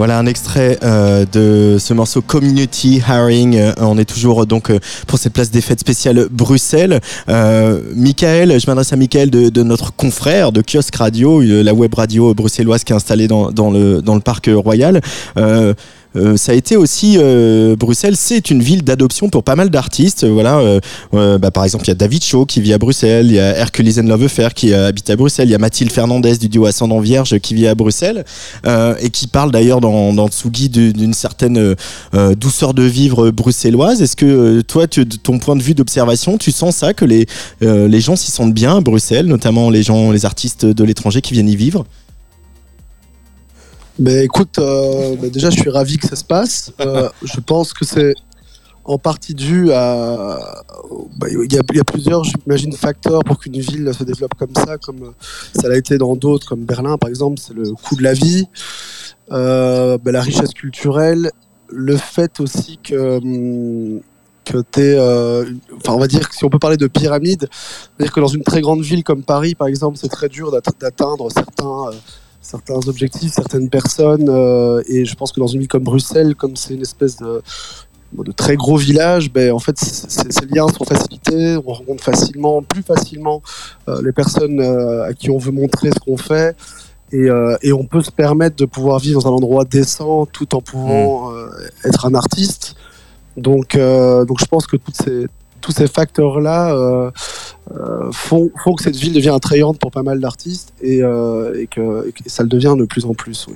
[0.01, 3.55] Voilà un extrait euh, de ce morceau Community Hiring.
[3.59, 4.73] Euh, on est toujours euh, donc
[5.07, 7.01] pour cette place des fêtes spéciales Bruxelles.
[7.29, 12.83] Michael, je m'adresse à Michael de, notre confrère de Kiosque Radio, la web radio bruxelloise
[12.83, 15.03] qui est installée dans, dans le, dans le parc royal.
[16.17, 19.71] Euh, euh, ça a été aussi euh, Bruxelles, c'est une ville d'adoption pour pas mal
[19.71, 20.25] d'artistes.
[20.27, 20.81] Voilà, euh,
[21.15, 23.41] euh, bah, par exemple, il y a David Shaw qui vit à Bruxelles, il y
[23.41, 26.37] a Hercules and Love Affair qui euh, habite à Bruxelles, il y a Mathilde Fernandez
[26.37, 28.25] du duo Ascendant Vierge qui vit à Bruxelles
[28.67, 31.75] euh, et qui parle d'ailleurs dans, dans Tsugi du- d'une certaine
[32.15, 34.03] euh, douceur de vivre bruxelloise.
[34.03, 37.05] Est-ce que euh, toi, tu, de ton point de vue d'observation, tu sens ça que
[37.05, 37.27] les
[37.63, 41.21] euh, les gens s'y sentent bien à Bruxelles, notamment les gens, les artistes de l'étranger
[41.21, 41.85] qui viennent y vivre?
[44.01, 46.73] Ben écoute, euh, ben déjà je suis ravi que ça se passe.
[46.81, 48.15] Euh, je pense que c'est
[48.87, 50.39] en partie dû à.
[51.19, 55.13] ben, Il y, a, plusieurs, j'imagine, facteurs pour qu'une ville se développe comme ça, comme
[55.55, 57.39] ça l'a été dans d'autres, comme Berlin par exemple.
[57.39, 58.47] C'est le coût de la vie,
[59.33, 61.31] euh, la richesse culturelle,
[61.69, 63.19] le fait aussi que.
[63.19, 64.01] hum,
[64.43, 65.45] que t'es, euh,
[65.77, 68.43] enfin on va dire que si on peut parler de pyramide, c'est-à-dire que dans une
[68.43, 71.93] très grande ville comme Paris par exemple, c'est très dur d'atte- d'atteindre certains euh,
[72.41, 74.29] certains objectifs, certaines personnes.
[74.29, 77.43] euh, et je pense que dans une ville comme Bruxelles, comme c'est une espèce de,
[78.13, 81.57] de très gros village, ben, en fait, ces liens sont facilités.
[81.65, 83.43] On rencontre facilement, plus facilement,
[83.89, 86.57] euh, les personnes euh, à qui on veut montrer ce qu'on fait.
[87.13, 90.55] Et, euh, et on peut se permettre de pouvoir vivre dans un endroit décent tout
[90.55, 91.49] en pouvant euh,
[91.85, 92.77] être un artiste.
[93.37, 95.27] Donc, donc je pense que toutes ces,
[95.61, 97.11] tous ces facteurs-là euh,
[97.73, 102.43] euh, font, que cette ville devient attrayante pour pas mal d'artistes et, euh, que, ça
[102.43, 103.47] le devient de plus en plus.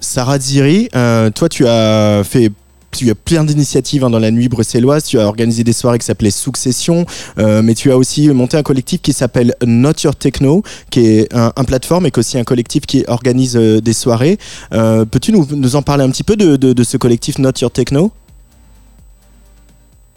[0.00, 0.88] Sarah Ziri,
[1.34, 2.50] toi tu as fait
[2.90, 5.04] tu as plein d'initiatives hein, dans la nuit bruxelloise.
[5.04, 7.04] Tu as organisé des soirées qui s'appelaient Succession,
[7.36, 11.64] mais tu as aussi monté un collectif qui s'appelle Not Your Techno, qui est un,
[11.64, 14.38] plateforme et qui est aussi un collectif qui organise des soirées.
[14.70, 18.10] Peux-tu nous, en parler un petit peu de, de ce collectif Not Your Techno?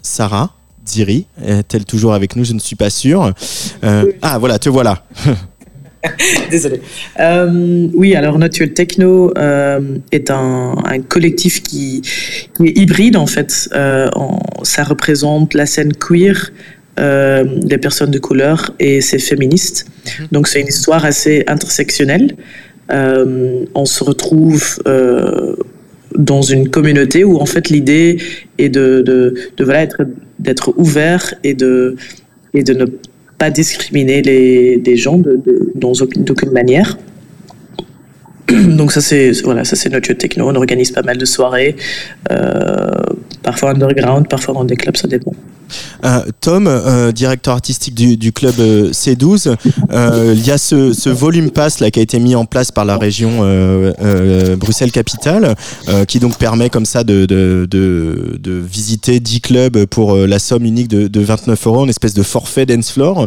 [0.02, 0.50] Sarah?
[0.86, 2.44] Ziri, est-elle toujours avec nous?
[2.44, 3.32] Je ne suis pas sûr.
[3.84, 5.04] Euh, ah voilà, te voilà.
[6.50, 6.80] Désolé.
[7.20, 13.26] Euh, oui, alors Natural Techno euh, est un, un collectif qui, qui est hybride en
[13.26, 13.68] fait.
[13.72, 16.50] Euh, en- ça représente la scène queer,
[16.98, 19.86] euh, des personnes de couleur et c'est féministe.
[20.32, 22.36] Donc c'est une histoire assez intersectionnelle.
[22.90, 25.54] Euh, on se retrouve euh,
[26.18, 28.18] dans une communauté où en fait l'idée
[28.58, 30.02] est de, de, de voilà, être,
[30.44, 31.96] d'être ouvert et de,
[32.54, 32.86] et de ne
[33.38, 35.72] pas discriminer les, les gens de, de-
[36.28, 36.98] d'aucune manière.
[38.78, 40.48] Donc ça c'est voilà ça c'est notre jeu de techno.
[40.48, 41.76] On organise pas mal de soirées,
[42.30, 42.90] euh,
[43.42, 45.34] parfois underground, parfois dans des clubs, ça dépend.
[46.04, 49.54] Euh, Tom, euh, directeur artistique du, club euh, C12,
[49.92, 52.84] euh, il y a ce, volume pass là qui a été mis en place par
[52.84, 53.40] la région
[54.56, 55.54] Bruxelles Capitale,
[56.08, 57.68] qui donc permet comme ça de,
[58.70, 62.66] visiter 10 clubs pour la somme unique de, de 29 euros, une espèce de forfait
[62.66, 63.26] dance floor.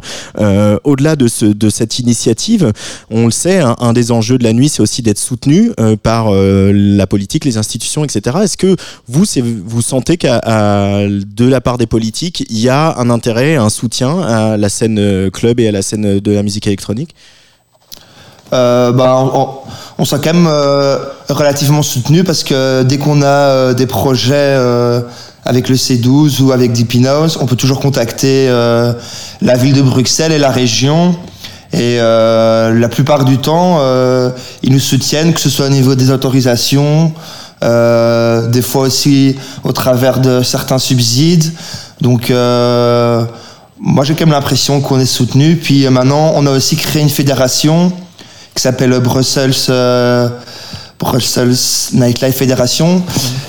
[0.83, 2.71] Au-delà de, ce, de cette initiative,
[3.09, 5.71] on le sait, un, un des enjeux de la nuit, c'est aussi d'être soutenu
[6.03, 8.37] par la politique, les institutions, etc.
[8.43, 8.75] Est-ce que
[9.07, 9.25] vous,
[9.65, 10.41] vous sentez qu'à
[11.07, 14.97] de la part des politiques, il y a un intérêt, un soutien à la scène
[14.99, 17.15] euh, club et à la scène de la musique électronique?
[18.53, 19.49] Euh, bah, on,
[19.97, 20.97] on- s'est quand même euh,
[21.29, 24.55] relativement soutenu parce que dès qu'on a des projets
[25.45, 30.31] avec le C12 ou avec Deep House, on peut toujours contacter la ville de Bruxelles
[30.31, 31.15] et la région.
[31.73, 33.79] Et la plupart du temps,
[34.61, 37.13] ils nous soutiennent, que ce soit au niveau des autorisations,
[37.61, 41.51] des fois aussi au travers de certains subsides.
[42.01, 43.23] Donc, euh,
[43.79, 45.55] moi, j'ai quand même l'impression qu'on est soutenu.
[45.55, 47.91] Puis euh, maintenant, on a aussi créé une fédération
[48.53, 50.29] qui s'appelle Brussels euh,
[50.97, 53.03] Brussels Nightlife Federation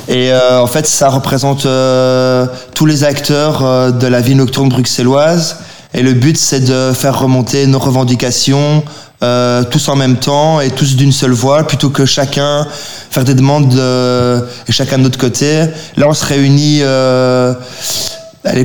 [0.09, 4.69] et euh, en fait ça représente euh, tous les acteurs euh, de la vie nocturne
[4.69, 5.59] bruxelloise
[5.95, 8.83] et le but c'est de faire remonter nos revendications
[9.23, 12.67] euh, tous en même temps et tous d'une seule voix plutôt que chacun
[13.11, 15.65] faire des demandes de, et chacun de notre côté
[15.97, 17.55] là on se réunit euh,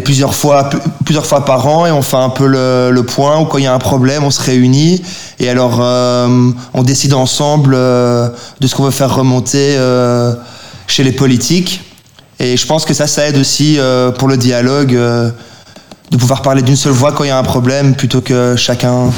[0.03, 3.39] plusieurs fois, pl- plusieurs fois par an et on fait un peu le, le point
[3.39, 5.01] ou quand il y a un problème, on se réunit
[5.39, 8.29] et alors euh, on décide ensemble euh,
[8.59, 10.33] de ce qu'on veut faire remonter euh,
[10.85, 11.81] chez les politiques.
[12.39, 15.31] Et je pense que ça, ça aide aussi euh, pour le dialogue euh,
[16.11, 19.11] de pouvoir parler d'une seule voix quand il y a un problème plutôt que chacun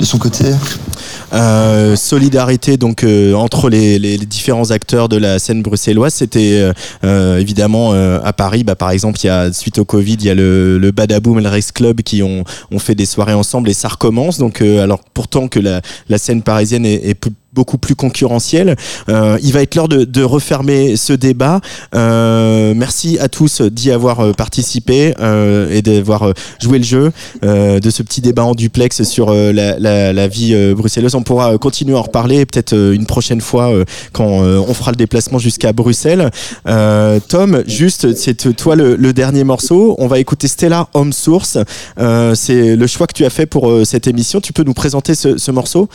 [0.00, 0.46] de son côté.
[1.32, 6.14] Euh, solidarité donc euh, entre les, différents acteurs de la scène bruxelloise.
[6.14, 6.72] C'était euh,
[7.04, 10.30] euh, évidemment à Paris, bah, par exemple, il y a suite au Covid, il y
[10.30, 12.44] a le, le Badaboom et le Race Club qui ont,
[12.78, 14.38] fait des soirées ensemble et ça recommence.
[14.38, 17.14] Donc, alors pourtant que la, scène parisienne est, est
[17.52, 18.76] beaucoup plus concurrentiel.
[19.08, 21.60] Euh, il va être l'heure de, de refermer ce débat.
[21.94, 27.12] Euh, merci à tous d'y avoir euh, participé euh, et d'avoir euh, joué le jeu
[27.44, 31.14] euh, de ce petit débat en duplex sur la, la, la vie bruxelloise.
[31.14, 33.72] On pourra continuer à en reparler peut-être une prochaine fois
[34.12, 36.30] quand on fera le déplacement jusqu'à Bruxelles.
[36.64, 39.96] Tom, juste, c'est toi le, le dernier morceau.
[39.98, 41.58] On va écouter Stella Home Source.
[42.34, 44.40] C'est le choix que tu as fait pour cette émission.
[44.40, 45.88] Tu peux nous présenter ce, ce morceau?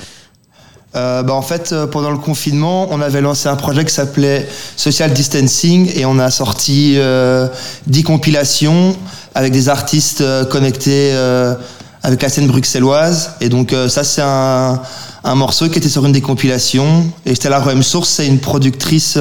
[0.95, 4.47] Euh, bah, en fait, euh, pendant le confinement, on avait lancé un projet qui s'appelait
[4.77, 7.47] Social Distancing et on a sorti euh,
[7.87, 8.95] 10 compilations
[9.33, 11.55] avec des artistes euh, connectés euh,
[12.03, 13.31] avec la scène bruxelloise.
[13.41, 14.79] Et donc ça, c'est un,
[15.23, 17.03] un morceau qui était sur une des compilations.
[17.25, 19.17] Et Stella Roem Source, c'est une productrice,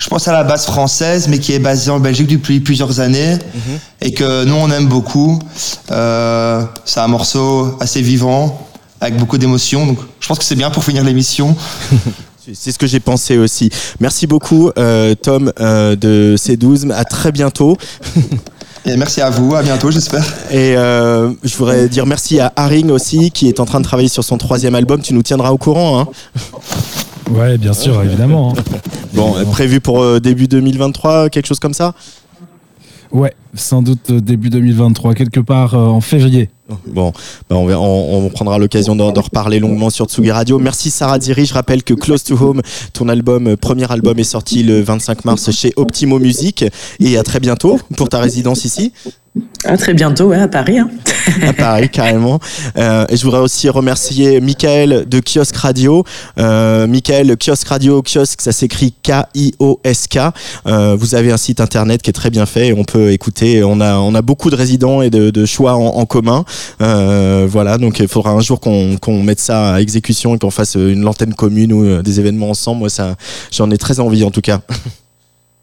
[0.00, 3.36] je pense à la base française, mais qui est basée en Belgique depuis plusieurs années
[4.00, 5.38] et que nous, on aime beaucoup.
[5.90, 8.69] Euh, c'est un morceau assez vivant
[9.00, 9.86] avec beaucoup d'émotions.
[9.86, 11.56] Donc, je pense que c'est bien pour finir l'émission.
[12.52, 13.70] C'est ce que j'ai pensé aussi.
[14.00, 16.90] Merci beaucoup, euh, Tom euh, de C12.
[16.90, 17.76] À très bientôt.
[18.86, 19.54] Et merci à vous.
[19.54, 20.24] À bientôt, j'espère.
[20.50, 24.08] Et euh, je voudrais dire merci à Haring aussi, qui est en train de travailler
[24.08, 25.00] sur son troisième album.
[25.02, 26.00] Tu nous tiendras au courant.
[26.00, 26.08] Hein
[27.30, 28.54] Ouais, bien sûr, évidemment.
[28.56, 28.62] hein.
[29.12, 31.94] bon, prévu pour euh, début 2023, quelque chose comme ça?
[33.12, 36.48] Ouais, sans doute euh, début 2023, quelque part euh, en février.
[36.86, 37.12] Bon,
[37.48, 40.60] bah on, prendra l'occasion d'en d'en reparler longuement sur Tsugi Radio.
[40.60, 41.44] Merci Sarah Diri.
[41.44, 45.24] Je rappelle que Close to Home, ton album, euh, premier album, est sorti le 25
[45.24, 46.64] mars chez Optimo Music.
[47.00, 48.92] Et à très bientôt pour ta résidence ici.
[49.64, 50.78] À très bientôt, ouais, à Paris.
[50.78, 50.90] hein.
[51.46, 52.40] à Paris carrément.
[52.76, 56.04] Euh, et je voudrais aussi remercier Michael de Kiosque Radio.
[56.38, 60.18] Euh, Michael, Kiosque Radio, Kiosque, ça s'écrit K-I-O-S-K.
[60.66, 63.62] Euh, vous avez un site internet qui est très bien fait et on peut écouter.
[63.62, 66.44] On a, on a beaucoup de résidents et de, choix en, commun.
[66.82, 70.74] Euh, voilà, donc il faudra un jour qu'on mette ça à exécution et qu'on fasse
[70.74, 72.80] une antenne commune ou des événements ensemble.
[72.80, 72.88] Moi,
[73.52, 74.60] j'en ai très envie en tout cas.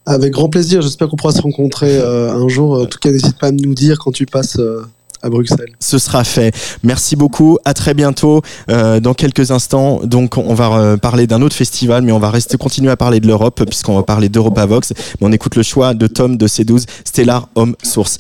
[0.07, 2.81] Avec grand plaisir, j'espère qu'on pourra se rencontrer euh, un jour.
[2.81, 4.85] En tout cas, n'hésite pas à nous dire quand tu passes euh,
[5.21, 5.73] à Bruxelles.
[5.81, 6.55] Ce sera fait.
[6.81, 7.57] Merci beaucoup.
[7.65, 8.41] À très bientôt.
[8.69, 12.89] Euh, dans quelques instants, donc, on va parler d'un autre festival, mais on va continuer
[12.89, 14.93] à parler de l'Europe puisqu'on va parler d'EuropaVox.
[15.19, 18.17] Mais on écoute le choix de Tom de C12, Stellar Home Source.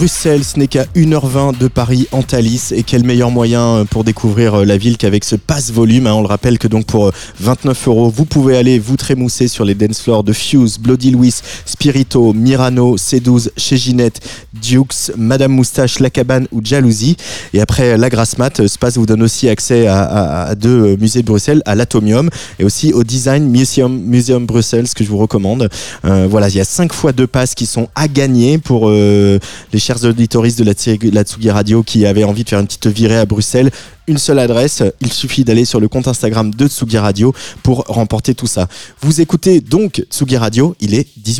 [0.00, 2.72] Bruxelles, ce n'est qu'à 1h20 de Paris en Thalys.
[2.74, 6.06] Et quel meilleur moyen euh, pour découvrir euh, la ville qu'avec ce passe volume.
[6.06, 6.14] hein.
[6.14, 9.66] On le rappelle que donc pour euh, 29 euros, vous pouvez aller vous trémousser sur
[9.66, 11.34] les dance floors de Fuse, Bloody Louis,
[11.66, 14.22] Spirito, Mirano, C12, chez Ginette,
[14.54, 17.18] Dukes, Madame Moustache, La Cabane ou Jalousie.
[17.52, 21.20] Et après la grasse mat, euh, Space vous donne aussi accès à, deux euh, musées
[21.20, 25.18] de Bruxelles, à l'Atomium et aussi au Design Museum, Museum Bruxelles, ce que je vous
[25.18, 25.68] recommande.
[26.04, 29.38] Euh, voilà, il y a cinq fois deux passes qui sont à gagner pour euh,
[29.72, 32.66] les chers auditoristes de la, Tsugi- la Tsugi Radio qui avaient envie de faire une
[32.66, 33.70] petite virée à Bruxelles.
[34.06, 37.32] Une seule adresse, il suffit d'aller sur le compte Instagram de Tsugi Radio
[37.64, 38.68] pour remporter tout ça.
[39.02, 41.38] Vous écoutez donc Tsugi Radio, il est 18